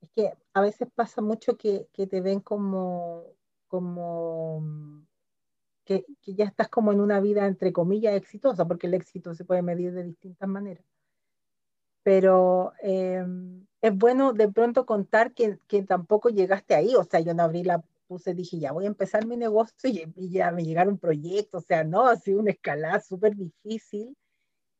[0.00, 3.24] es que a veces pasa mucho que, te ven como,
[3.68, 4.62] como
[5.84, 9.62] que, ya estás como en una vida entre comillas exitosa, porque el éxito se puede
[9.62, 10.84] medir de distintas maneras.
[12.02, 17.32] Pero em, es bueno de pronto contar que, que tampoco llegaste ahí, o sea, yo
[17.32, 17.82] no abrí la
[18.14, 21.82] puse, dije, ya voy a empezar mi negocio y, ya me llegaron proyectos, o sea,
[21.82, 24.16] no, ha sido una escalada súper difícil,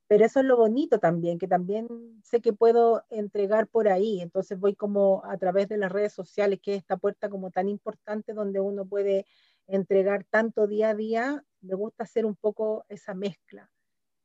[0.06, 1.88] pero eso es lo bonito también, que también
[2.22, 6.60] sé que puedo entregar por ahí, entonces voy como a través de las redes sociales,
[6.62, 9.26] que es esta puerta como tan importante donde uno puede
[9.66, 13.68] entregar tanto día a día, me gusta hacer un poco esa mezcla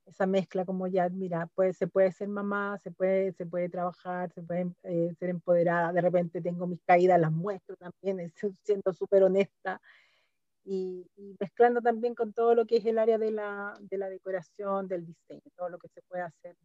[0.10, 4.32] esa mezcla como ya, mira, pues se puede ser mamá, se puede, se puede trabajar,
[4.34, 8.32] se puede eh, ser empoderada, de repente tengo mis caídas, las muestro también,
[8.64, 9.82] siendo súper honesta
[10.66, 11.06] y,
[11.40, 15.06] mezclando también con todo lo que es el área de la, de la decoración, del
[15.06, 16.56] diseño, todo lo que se puede hacer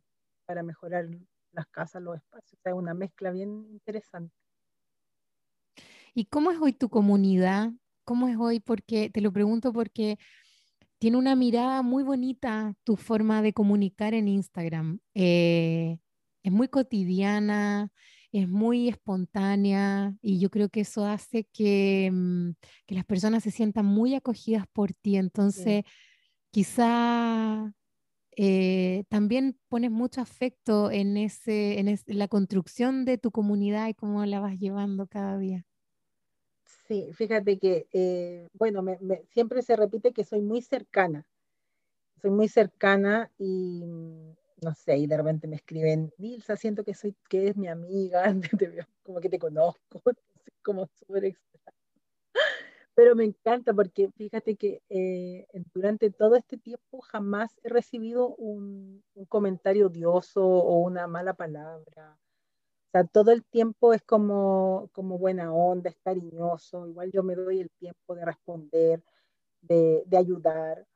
[0.47, 1.09] para mejorar
[1.53, 4.35] las casas, los espacios, o sea, una mezcla bien interesante.
[6.15, 7.71] ¿Y cómo es hoy tu comunidad?
[8.05, 8.61] ¿Cómo es hoy?
[8.61, 10.19] Porque te lo pregunto porque
[11.05, 15.01] tiene una mirada muy bonita tu forma de comunicar en Instagram.
[15.13, 15.99] Eh,
[16.43, 17.93] es muy cotidiana,
[18.33, 22.53] es muy espontánea y yo creo que eso hace que, mm,
[22.89, 25.19] las personas se sientan muy acogidas por ti.
[25.19, 25.85] Entonces,
[26.51, 27.71] quizá
[28.39, 34.25] eh, también pones mucho afecto en, ese, en, la construcción de tu comunidad y cómo
[34.25, 35.67] la vas llevando cada día.
[36.87, 38.85] Sí, fíjate que, eh, bueno,
[39.31, 41.25] siempre se repite que soy muy cercana.
[42.21, 46.95] Soy muy cercana y, mm, no sé, y de repente me escriben, Nilsa, siento que,
[46.95, 48.25] soy, que es mi amiga,
[49.03, 50.03] como que te conozco,
[50.63, 51.75] como súper extraño.
[52.95, 59.03] Pero me encanta porque fíjate que eh, durante todo este tiempo jamás he recibido un
[59.29, 62.17] comentario odioso o una mala palabra
[62.95, 67.61] sea, todo el tiempo es como, como buena onda, es cariñoso, igual yo me doy
[67.61, 69.03] el tiempo de responder,
[69.63, 70.87] de, de ayudar,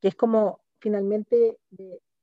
[0.00, 1.58] que es como, finalmente,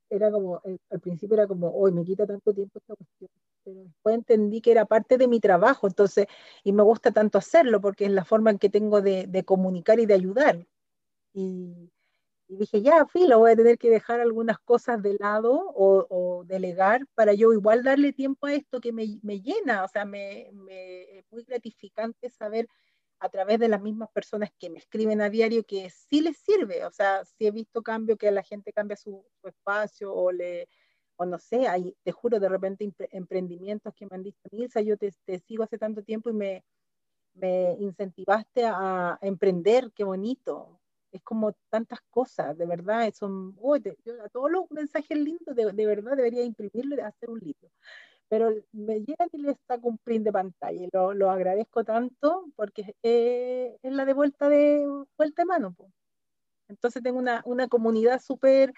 [0.10, 3.30] era como, eh, al principio era como, hoy me quita tanto tiempo esta cuestión,
[3.64, 6.28] pero después entendí que era parte de mi trabajo, entonces,
[6.64, 10.00] y me gusta tanto hacerlo porque es la forma en que tengo de, de comunicar
[10.00, 10.68] y de ayudar.
[11.34, 11.92] Y,
[12.50, 17.06] y dije, ya, filo, voy a tener que dejar algunas cosas de lado o, delegar
[17.14, 19.06] para yo igual darle tiempo a esto que me,
[19.40, 22.68] llena, o sea, me, es muy gratificante saber
[23.20, 26.86] a través de las mismas personas que me escriben a diario que sí les sirve,
[26.86, 30.68] o sea, sí he visto cambio que la gente cambia su, espacio o le,
[31.18, 34.98] o no sé, hay, te juro, de repente emprendimientos que me han dicho, Nilsa, yo
[34.98, 36.64] te, te sigo hace tanto tiempo y me,
[37.34, 40.79] me incentivaste a emprender, qué bonito,
[41.12, 43.56] es como tantas cosas, de verdad, son,
[44.06, 47.70] yo a todos los mensajes lindos, de, de verdad debería imprimirlo y hacer un libro.
[48.30, 52.46] Pero me llega y le está un print de pantalla y lo, lo agradezco tanto
[52.56, 54.86] porque eh, es la de vuelta de,
[55.18, 55.76] vuelta de mano.
[56.68, 58.74] Entonces tengo una, una comunidad súper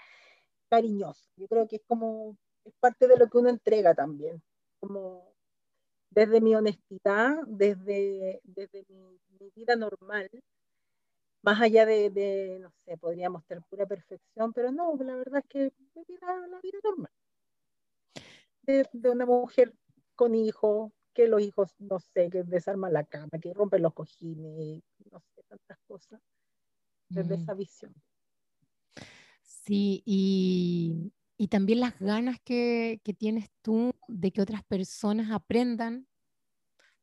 [0.69, 1.29] cariñosa.
[1.35, 4.41] Yo creo que es como, es parte de lo que uno entrega también.
[4.79, 5.31] Como
[6.11, 9.19] desde mi honestidad, desde, desde mi,
[9.55, 10.29] vida normal,
[11.41, 15.73] más allá de, no sé, podría mostrar pura perfección, pero no, la verdad es que
[16.07, 17.11] vida, la vida normal.
[18.61, 19.73] De, de una mujer
[20.15, 24.81] con hijos, que los hijos, no sé, que desarman la cama, que rompen los cojines,
[25.11, 26.21] no sé, tantas cosas,
[27.09, 27.41] desde mm.
[27.41, 27.93] esa visión.
[29.41, 36.07] Sí, y, y también las ganas que, que, tienes tú de que otras personas aprendan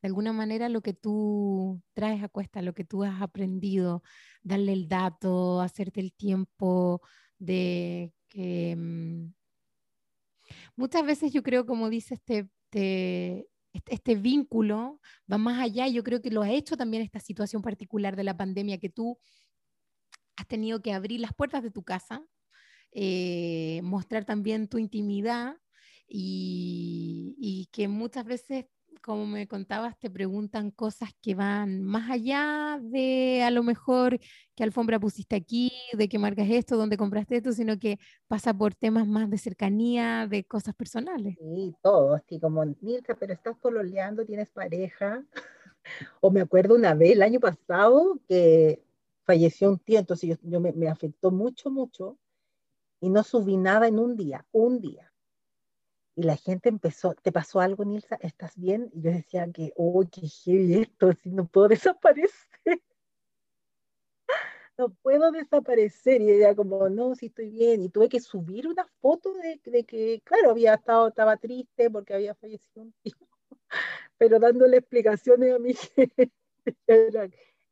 [0.03, 4.03] de alguna manera lo que tú traes a cuesta, lo que tú has aprendido,
[4.43, 7.01] darle el dato, hacerte el tiempo
[7.39, 8.77] de que...
[8.77, 9.33] Mm,
[10.77, 15.89] muchas veces yo creo, como dices, te, te, este, este, vínculo va más allá.
[15.89, 19.19] Yo creo que lo ha hecho también esta situación particular de la pandemia, que tú
[20.37, 22.25] has tenido que abrir las puertas de tu casa,
[22.93, 25.57] eh, mostrar también tu intimidad
[26.09, 28.67] y, que muchas veces
[29.01, 34.19] como me contabas, te preguntan cosas que van más allá de a lo mejor
[34.55, 38.55] qué alfombra pusiste aquí, de qué marca es esto, dónde compraste esto, sino que pasa
[38.55, 41.37] por temas más de cercanía, de cosas personales.
[41.39, 45.25] Sí, todo, así como, Mirka, pero estás pololeando, tienes pareja.
[46.21, 48.83] o me acuerdo una vez, el año pasado, que
[49.25, 52.19] falleció un tío, entonces yo, yo me, me afectó mucho, mucho,
[53.01, 55.08] y no subí nada en un día, un día
[56.19, 58.19] y la gente empezó, ¿te pasó algo, Nilsa?
[58.21, 58.91] ¿Estás bien?
[58.93, 62.83] Y yo decía que, oh, qué heavy esto, si no puedo desaparecer.
[64.77, 66.21] no puedo desaparecer.
[66.21, 67.85] Y ella como, no, sí estoy bien.
[67.85, 72.35] Y tuve que subir una foto de, que, claro, había estado, estaba triste porque había
[72.35, 73.15] fallecido un tío,
[74.19, 76.33] pero dándole explicaciones a mi gente.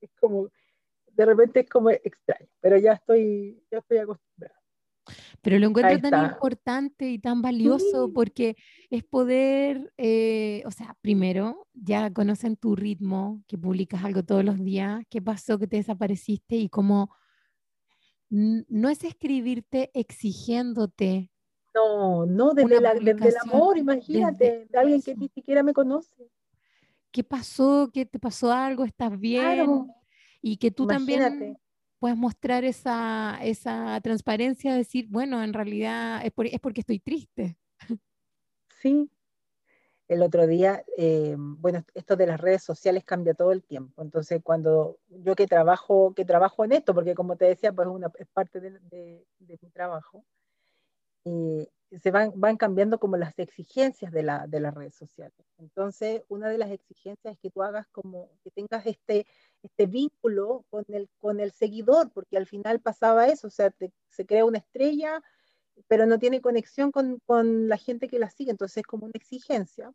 [0.00, 0.52] es como,
[1.08, 4.55] de repente es como extraño, pero ya estoy, ya estoy acostumbrada.
[5.46, 8.56] Pero lo encuentro tan importante y tan valioso porque
[8.90, 14.58] es poder, eh, o sea, primero, ya conocen tu ritmo, que publicas algo todos los
[14.58, 17.14] días, qué pasó, que te desapareciste y cómo
[18.28, 21.30] no es escribirte exigiéndote.
[21.76, 26.28] No, no, desde, la, desde el amor, imagínate, de alguien que ni siquiera me conoce.
[27.12, 27.88] ¿Qué pasó?
[27.94, 28.82] ¿Qué te pasó algo?
[28.82, 29.86] ¿Estás bien?
[30.42, 31.56] Y que tú también
[32.06, 37.58] puedes mostrar esa, esa transparencia, decir, bueno, en realidad es, es porque estoy triste.
[38.80, 39.10] Sí.
[40.06, 44.02] El otro día, eh, bueno, esto de las redes sociales cambia todo el tiempo.
[44.02, 48.12] Entonces, cuando yo que trabajo, que trabajo en esto, porque como te decía, pues una,
[48.20, 50.24] es parte de mi trabajo,
[51.24, 55.38] eh, se van, van cambiando como las exigencias de, la, de las redes sociales.
[55.58, 59.26] Entonces, una de las exigencias es que tú hagas como, que tengas este,
[59.62, 63.72] este vínculo con el, con el seguidor, porque al final pasaba eso, o sea,
[64.08, 65.22] se crea una estrella,
[65.88, 69.12] pero no tiene conexión con, con, la gente que la sigue, entonces es como una
[69.14, 69.92] exigencia.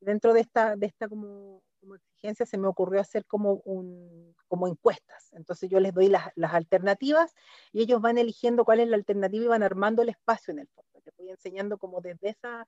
[0.00, 4.68] Dentro de esta, de esta como, como exigencia se me ocurrió hacer como, un, como
[4.68, 7.34] encuestas, entonces yo les doy las, las alternativas
[7.72, 10.68] y ellos van eligiendo cuál es la alternativa y van armando el espacio en el
[10.68, 10.85] fondo.
[11.06, 12.66] Les voy enseñando como desde esa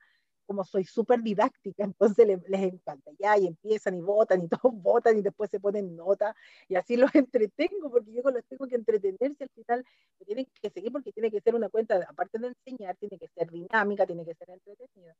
[0.49, 4.73] como soy súper didáctica, entonces les, les, encanta, ya, y empiezan y votan, y todos
[4.73, 6.35] votan, y después se ponen nota,
[6.67, 9.85] y así los entretengo, porque yo los tengo que entretenerse al final,
[10.19, 13.27] me tienen que seguir porque tiene que ser una cuenta, aparte de enseñar, tiene que
[13.27, 15.15] ser dinámica, tiene que ser entretenida.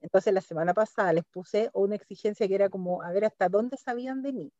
[0.00, 3.76] Entonces la semana pasada les puse una exigencia que era como, a ver, ¿hasta dónde
[3.76, 4.52] sabían de mí?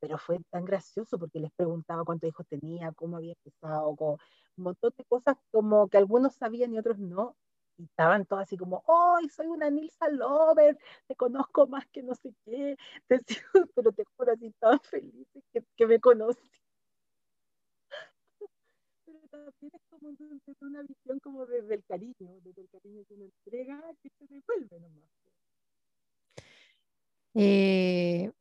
[0.00, 4.16] Pero fue tan gracioso porque les preguntaba cuántos hijos tenía, cómo había empezado, con
[4.56, 7.36] un montón de cosas como que algunos sabían y otros no,
[7.84, 10.78] estaban todos así como, ¡ay, soy una Nilsa Lover!
[11.06, 12.76] Te conozco más que no sé qué,
[13.74, 16.44] pero te juro, así estaban felices que, que me conocen.
[19.06, 23.24] Pero también es como una visión como desde el cariño, desde el cariño que uno
[23.24, 25.08] entrega, que se devuelve nomás.
[27.34, 28.32] Eh,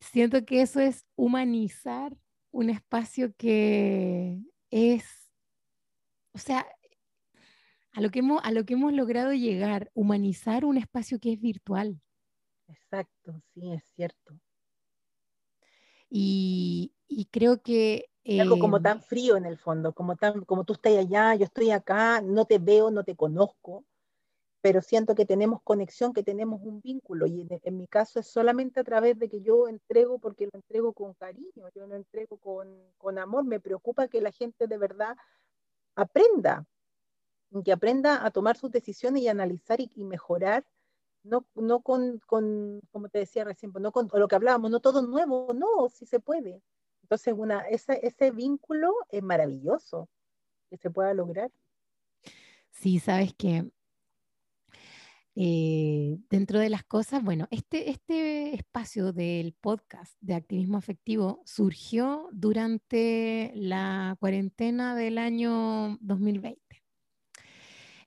[0.00, 2.16] siento que eso es humanizar
[2.50, 5.04] un espacio que es,
[6.32, 6.66] o sea,
[7.92, 11.40] a lo que hemos, a lo que hemos logrado llegar, humanizar un espacio que es
[11.40, 12.00] virtual.
[12.68, 14.38] Exacto, sí, es cierto.
[16.08, 16.92] Y,
[17.30, 18.08] creo que...
[18.38, 21.44] algo como tan em, frío en el fondo, como, tan, como tú estás allá, yo
[21.44, 23.84] estoy acá, no te veo, no te conozco,
[24.60, 27.26] pero siento que tenemos conexión, que tenemos un vínculo.
[27.26, 30.92] Y en, mi caso es solamente a través de que yo entrego, porque lo entrego
[30.92, 33.44] con cariño, yo lo entrego con, con amor.
[33.44, 35.16] Me preocupa que la gente de verdad
[35.94, 36.66] aprenda,
[37.64, 40.64] que aprenda a tomar sus decisiones y analizar y, mejorar,
[41.22, 44.80] no, no con, con, como te decía recién, pues, no con lo que hablábamos, no
[44.80, 46.62] todo nuevo, no, sí se puede.
[47.02, 50.08] Entonces, una, ese, ese vínculo es maravilloso
[50.68, 51.50] que se pueda lograr.
[52.70, 53.70] Sí, sabes que
[55.38, 62.30] Eh, dentro de las cosas, bueno, este, este espacio del podcast de activismo afectivo surgió
[62.32, 66.58] durante la cuarentena del año 2020.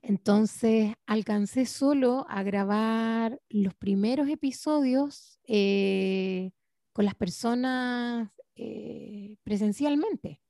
[0.02, 6.50] Entonces alcancé solo a grabar los primeros episodios eh,
[6.92, 10.42] con las personas eh, presencialmente.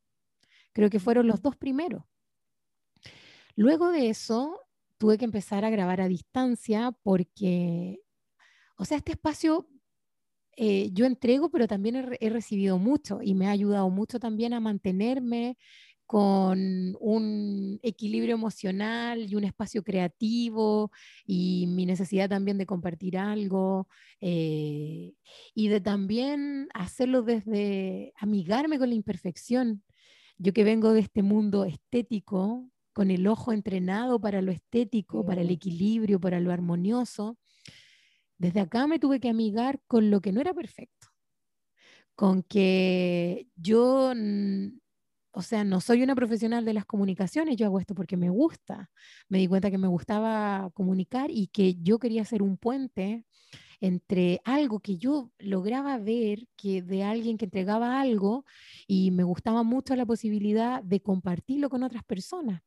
[0.72, 2.04] Creo que fueron los dos primeros.
[3.54, 4.58] Luego de eso,
[5.00, 8.00] tuve que empezar a grabar a distancia porque,
[8.76, 9.66] o sea, este espacio
[10.56, 14.60] eh, yo entrego, pero también he, recibido mucho y me ha ayudado mucho también a
[14.60, 15.56] mantenerme
[16.04, 20.90] con un equilibrio emocional y un espacio creativo
[21.24, 23.88] y mi necesidad también de compartir algo
[24.20, 25.14] eh,
[25.54, 29.82] y de también hacerlo desde amigarme con la imperfección.
[30.36, 32.68] Yo que vengo de este mundo estético,
[33.00, 37.38] con el ojo entrenado para lo estético, para el equilibrio, para lo armonioso,
[38.36, 41.08] desde acá me tuve que amigar con lo que no era perfecto,
[42.14, 44.12] con que yo,
[45.30, 48.90] o sea, no soy una profesional de las comunicaciones, yo hago esto porque me gusta,
[49.30, 53.24] me di cuenta que me gustaba comunicar y que yo quería ser un puente
[53.80, 58.44] entre algo que yo lograba ver que de alguien que entregaba algo
[58.86, 62.60] y me gustaba mucho la posibilidad de compartirlo con otras personas.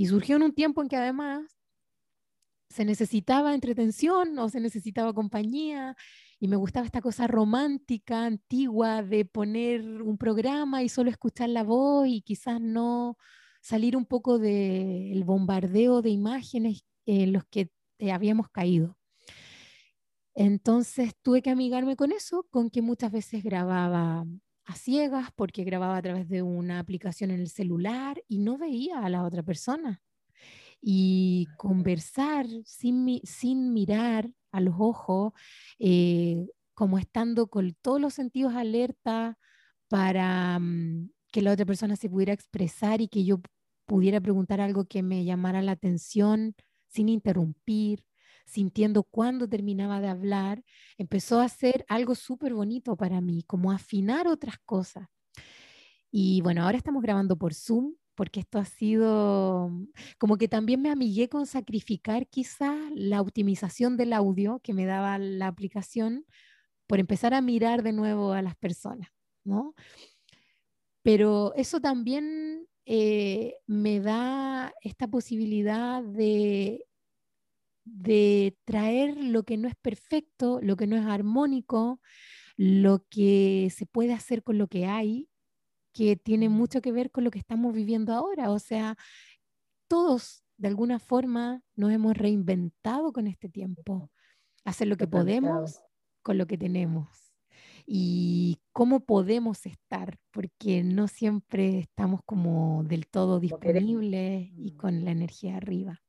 [0.00, 1.58] Y surgió en un tiempo en que además
[2.70, 5.94] se necesitaba entretención o se necesitaba compañía
[6.38, 11.64] y me gustaba esta cosa romántica, antigua, de poner un programa y solo escuchar la
[11.64, 13.18] voz y quizás no
[13.60, 17.70] salir un poco del bombardeo de imágenes en los que
[18.10, 18.96] habíamos caído.
[20.34, 24.24] Entonces tuve que amigarme con eso, con que muchas veces grababa
[24.70, 29.04] a ciegas porque grababa a través de una aplicación en el celular y no veía
[29.04, 30.00] a la otra persona.
[30.80, 35.32] Y conversar sin, sin mirar a los ojos,
[35.78, 39.38] eh, como estando con todos los sentidos alerta
[39.88, 43.40] para mm, que la otra persona se pudiera expresar y que yo
[43.86, 46.54] pudiera preguntar algo que me llamara la atención
[46.88, 48.04] sin interrumpir,
[48.50, 50.64] sintiendo cuándo terminaba de hablar,
[50.98, 55.08] empezó a ser algo súper bonito para mí, como afinar otras cosas.
[56.10, 59.70] Y bueno, ahora estamos grabando por Zoom, porque esto ha sido
[60.18, 65.16] como que también me amigué con sacrificar quizás la optimización del audio que me daba
[65.18, 66.26] la aplicación
[66.86, 69.08] por empezar a mirar de nuevo a las personas,
[69.44, 69.74] ¿no?
[71.02, 76.84] Pero eso también eh, me da esta posibilidad de
[77.84, 82.00] de traer lo que no es perfecto, lo que no es armónico,
[82.56, 85.28] lo que se puede hacer con lo que hay,
[85.92, 88.50] que tiene mucho que ver con lo que estamos viviendo ahora.
[88.50, 88.96] O sea,
[89.88, 94.10] todos de alguna forma nos hemos reinventado con este tiempo,
[94.64, 95.80] hacer lo que podemos
[96.22, 97.32] con lo que tenemos.
[97.86, 105.10] Y cómo podemos estar, porque no siempre estamos como del todo disponibles y con la
[105.10, 106.00] energía arriba.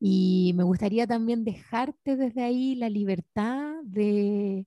[0.00, 4.66] Y me gustaría también dejarte desde ahí la libertad de,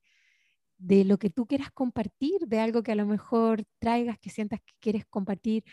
[0.77, 4.59] de lo que tú quieras compartir, de algo que a lo mejor traigas, que sientas
[4.61, 5.63] que quieres compartir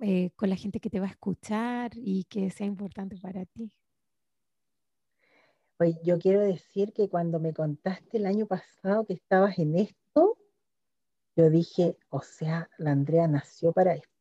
[0.00, 3.72] eh, con la gente que te va a escuchar y que sea importante para ti.
[5.78, 10.38] Oye, yo quiero decir que cuando me contaste el año pasado que estabas en esto,
[11.36, 14.14] yo dije, o sea, la Andrea nació para esto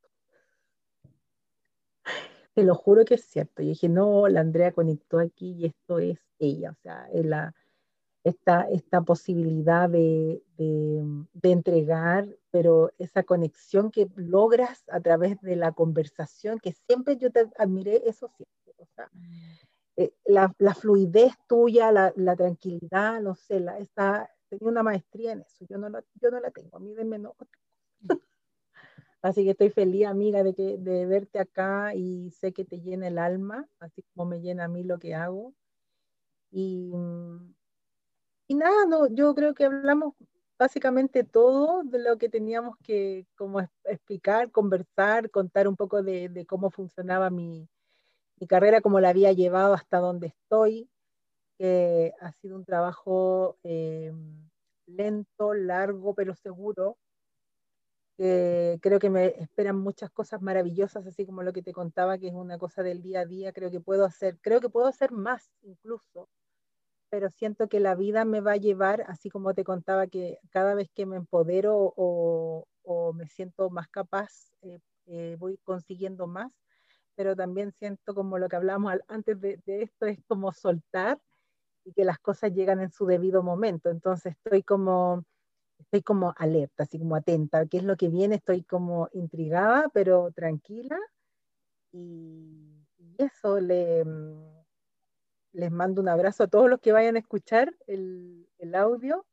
[2.54, 3.62] te lo juro que es cierto.
[3.62, 7.08] Yo dije, no, la Andrea conectó aquí y esto es ella, o sea,
[8.24, 15.72] esta, esta posibilidad de, de, entregar, pero esa conexión que logras a través de la
[15.74, 19.22] conversación, que siempre yo te admiré eso siempre, o sea, mm.
[19.98, 25.34] eh, la, la, fluidez tuya, la, la, tranquilidad, no sé, la, esa, tenía una maestría
[25.34, 27.34] en eso, yo no la, yo no la tengo, a mí de menos
[29.24, 33.08] Así que estoy feliz, amiga, de, que, de verte acá y sé que te llena
[33.08, 35.54] el alma, así como me llena a mí lo que hago.
[36.52, 36.92] Y,
[38.48, 40.14] y nada, no, yo creo que hablamos
[40.60, 46.70] básicamente todo de lo que teníamos que como explicar, conversar, contar un poco de, cómo
[46.70, 47.70] funcionaba mi,
[48.40, 50.90] mi, carrera, cómo la había llevado hasta donde estoy.
[51.58, 54.12] que ha sido un trabajo eh,
[54.88, 56.98] lento, largo, pero seguro
[58.18, 62.34] creo que me esperan muchas cosas maravillosas, así como lo que te contaba, que es
[62.34, 65.52] una cosa del día a día, creo que puedo hacer, creo que puedo hacer más
[65.64, 66.30] incluso,
[67.14, 70.74] pero siento que la vida me va a llevar, así como te contaba, que cada
[70.74, 72.66] vez que me empodero o,
[73.14, 76.52] me siento más capaz, eh, eh, voy consiguiendo más,
[77.14, 81.22] pero también siento como lo que hablamos antes de, esto, es como soltar
[81.86, 83.92] y que las cosas llegan en su debido momento.
[83.92, 85.24] Entonces estoy como,
[85.84, 90.32] estoy como alerta, así como atenta, qué es lo que viene, estoy como intrigada, pero
[90.32, 90.98] tranquila.
[91.92, 92.70] Y,
[93.18, 94.04] eso, le,
[95.52, 99.26] les mando un abrazo a todos los que vayan a escuchar el, audio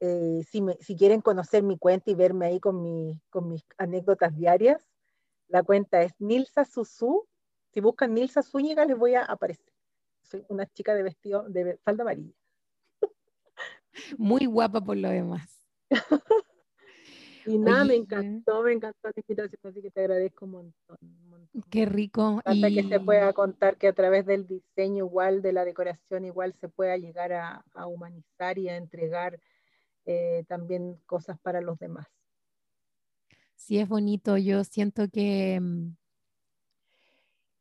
[0.00, 4.82] eh, si, quieren conocer mi cuenta y verme ahí con, mis anécdotas diarias,
[5.48, 7.28] la cuenta es Nilsa Susu.
[7.72, 9.72] Si buscan Nilsa Zúñiga, les voy a aparecer.
[10.22, 12.34] Soy una chica de vestido de falda amarilla.
[14.18, 15.61] Muy guapa por lo demás.
[17.46, 20.98] y nada, me encantó, me encantó la invitación, así que te agradezco un montón.
[21.70, 22.40] Qué rico.
[22.44, 26.54] Hasta que se pueda contar que a través del diseño igual, de la decoración igual,
[26.60, 29.38] se pueda llegar a, a humanizar y a entregar
[30.04, 32.06] eh, también cosas para los demás.
[33.54, 34.36] Sí, es bonito.
[34.36, 35.96] Yo siento que, mm,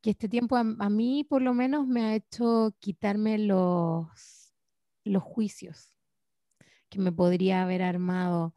[0.01, 4.53] que este tiempo a, mí por lo menos me ha hecho quitarme los,
[5.03, 5.93] los juicios
[6.91, 8.53] que me podría haber armado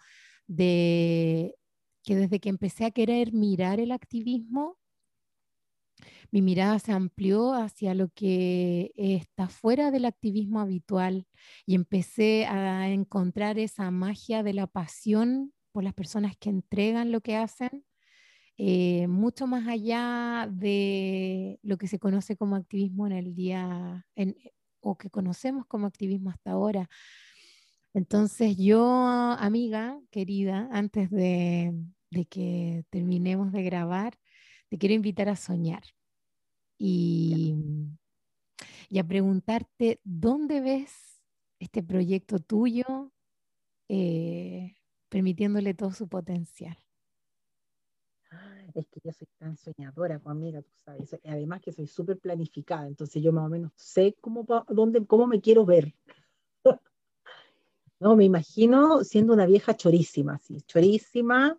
[0.46, 1.56] de
[2.02, 4.78] que desde que empecé a querer mirar el activismo,
[6.30, 11.26] mi mirada se amplió hacia lo que está fuera del activismo habitual
[11.64, 17.20] y empecé a encontrar esa magia de la pasión por las personas que entregan lo
[17.20, 17.84] que hacen,
[18.58, 24.06] eh, mucho más allá de lo que se conoce como activismo en el día,
[24.80, 26.88] o que conocemos como activismo hasta ahora.
[27.94, 31.72] Entonces yo, amiga querida, antes de
[32.28, 34.18] que terminemos de grabar,
[34.68, 35.82] te quiero invitar a soñar
[36.76, 37.54] y,
[38.88, 41.22] y a preguntarte dónde ves
[41.60, 43.12] este proyecto tuyo
[43.88, 44.74] eh,
[45.08, 46.76] permitiéndole todo su potencial.
[48.74, 51.16] Es que yo soy tan soñadora, pues, amiga, tú sabes.
[51.24, 55.40] Además que soy súper planificada, entonces yo más o menos sé cómo, dónde, cómo me
[55.40, 55.94] quiero ver.
[58.04, 61.56] No, me imagino siendo una vieja chorísima, sí, chorísima,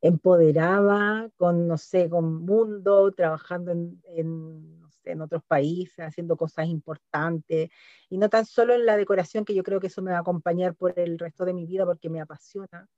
[0.00, 6.36] empoderada, con, no sé, con mundo, trabajando en, en, no sé, en otros países, haciendo
[6.36, 7.70] cosas importantes,
[8.08, 10.20] y no tan solo en la decoración, que yo creo que eso me va a
[10.20, 12.88] acompañar por el resto de mi vida porque me apasiona,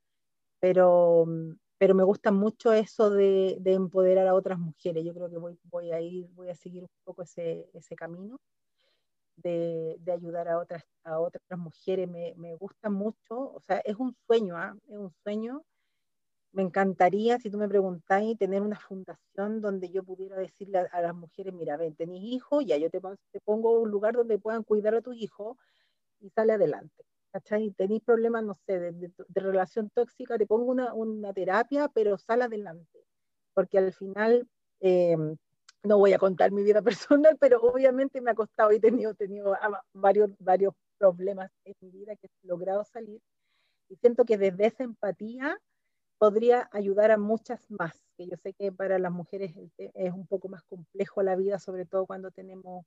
[0.59, 1.25] pero,
[1.79, 5.03] pero me gusta mucho eso de, de empoderar a otras mujeres.
[5.03, 8.39] Yo creo que voy, voy, a ir, voy a seguir un poco ese, ese camino.
[9.41, 13.95] De, de, ayudar a otras, a otras mujeres, me, me gusta mucho, o sea, es
[13.95, 14.75] un sueño, ¿ah?
[14.87, 15.63] es un sueño
[16.53, 21.15] me encantaría, si tú me preguntáis, tener una fundación donde yo pudiera decirle a, las
[21.15, 22.99] mujeres, mira, ven, tenéis hijos, ya yo te,
[23.31, 25.57] te, pongo un lugar donde puedan cuidar a tu hijo
[26.19, 27.05] y sale adelante.
[27.31, 27.71] ¿Cachai?
[27.71, 32.99] Tenéis problemas, no sé, de, relación tóxica, te pongo una, una, terapia, pero sale adelante.
[33.53, 34.47] Porque al final,
[34.81, 35.15] eh,
[35.83, 36.81] no voy a contar mi vida
[37.29, 39.55] personal, pero obviamente me ha costado y he tenido, tenido
[39.93, 43.21] varios, varios problemas en mi vida que he logrado salir.
[43.89, 45.57] Y siento que desde esa empatía
[46.17, 50.49] podría ayudar a muchas más, que yo sé que para las mujeres es un poco
[50.49, 52.85] más complejo la vida, sobre todo cuando tenemos,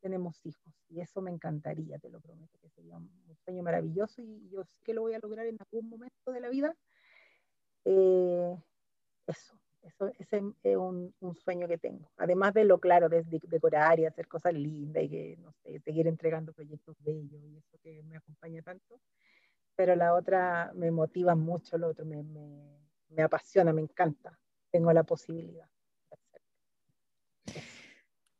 [0.00, 0.74] tenemos hijos.
[0.88, 4.82] Y eso me encantaría, te lo prometo, que sería un sueño maravilloso y yo sé
[4.82, 6.74] que lo voy a lograr en algún momento de la vida.
[7.84, 8.56] Eh,
[9.28, 12.10] eso, eso ese es un, un, sueño que tengo.
[12.16, 16.06] Además de lo claro, de, decorar y hacer cosas lindas y que, no sé, seguir
[16.06, 19.00] entregando proyectos bellos y eso que me acompaña tanto
[19.76, 22.78] pero la otra me motiva mucho, lo otro me, me,
[23.10, 24.38] me apasiona, me encanta.
[24.70, 25.68] Tengo la posibilidad.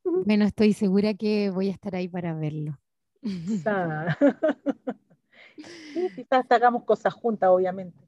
[0.05, 2.79] Bueno, estoy segura que voy a estar ahí para verlo.
[3.23, 4.17] Quizás,
[5.57, 7.99] sí, quizás hagamos cosas juntas, obviamente.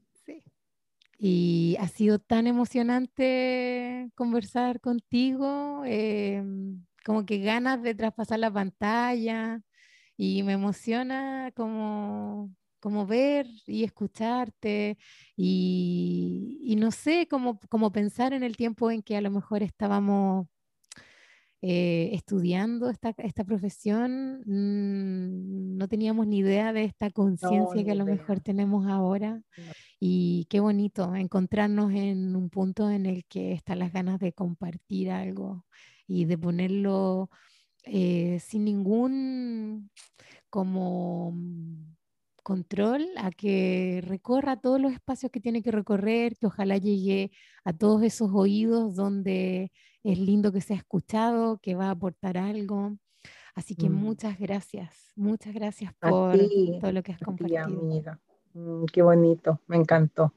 [1.19, 9.63] Y ha sido tan emocionante conversar contigo, em, como que ganas de traspasar la pantalla
[10.17, 12.51] y me emociona como
[12.81, 14.99] como ver y escucharte
[15.37, 20.47] y, no sé, como, como pensar en el tiempo en que a lo mejor estábamos
[21.63, 27.95] eh, estudiando esta, esta profesión, mm, no teníamos ni idea de esta conciencia que a
[27.95, 29.43] lo mejor tenemos ahora.
[29.99, 35.11] Y qué bonito encontrarnos en un punto en el que están las ganas de compartir
[35.11, 35.65] algo
[36.07, 37.31] y de ponerlo
[37.85, 39.91] eh, sin ningún
[40.51, 41.35] como
[42.43, 47.33] control a que recorra todos los espacios que tiene que recorrer, que ojalá llegue
[47.65, 49.73] a todos esos oídos donde
[50.07, 52.97] es lindo que sea escuchado, que va a aportar algo.
[53.55, 53.95] Así que mm.
[53.95, 56.39] muchas gracias, muchas gracias por
[56.81, 57.65] todo lo que has compartido.
[57.65, 58.21] amiga.
[58.53, 60.33] Mm, qué bonito, me encantó,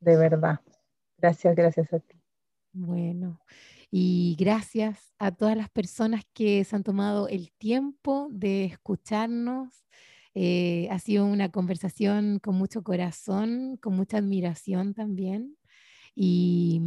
[0.00, 0.60] de verdad.
[1.18, 2.16] Gracias, gracias a ti.
[2.72, 3.40] Bueno,
[3.90, 9.86] Y gracias a todas las personas que se han tomado el tiempo de escucharnos.
[10.34, 15.57] Eh, ha sido una conversación con mucho corazón, con mucha admiración también.
[16.20, 16.80] Y,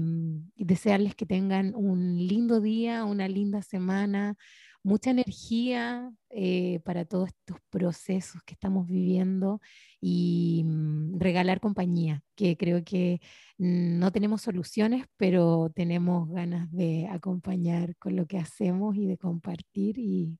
[0.56, 4.36] y desearles que tengan un lindo día, una linda semana,
[4.84, 9.62] mucha energía eh, para todos estos procesos que estamos viviendo
[10.00, 13.22] y mm, regalar compañía, que creo que
[13.58, 20.00] no tenemos soluciones, pero tenemos ganas de acompañar con lo que hacemos y de compartir
[20.00, 20.38] y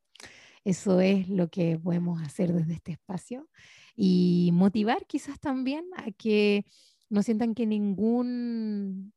[0.64, 3.50] eso es lo que podemos hacer desde este espacio.
[3.96, 6.66] Y motivar quizás también a que
[7.12, 9.14] no sientan que ningún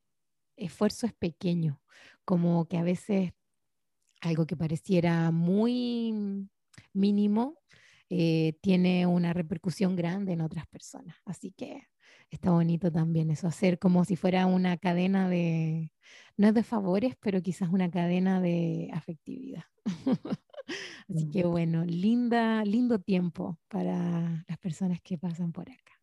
[0.56, 1.80] esfuerzo es pequeño,
[2.24, 3.32] como que a veces
[4.20, 6.48] algo que pareciera muy
[6.92, 7.58] mínimo,
[8.10, 11.16] eh, tiene una repercusión grande en otras personas.
[11.24, 11.82] Así que
[12.30, 15.92] está bonito también eso, hacer como si fuera una cadena de,
[16.36, 19.64] no es de favores, pero quizás una cadena de afectividad.
[21.08, 25.93] Así que bueno, linda, lindo tiempo para las personas que pasan por acá.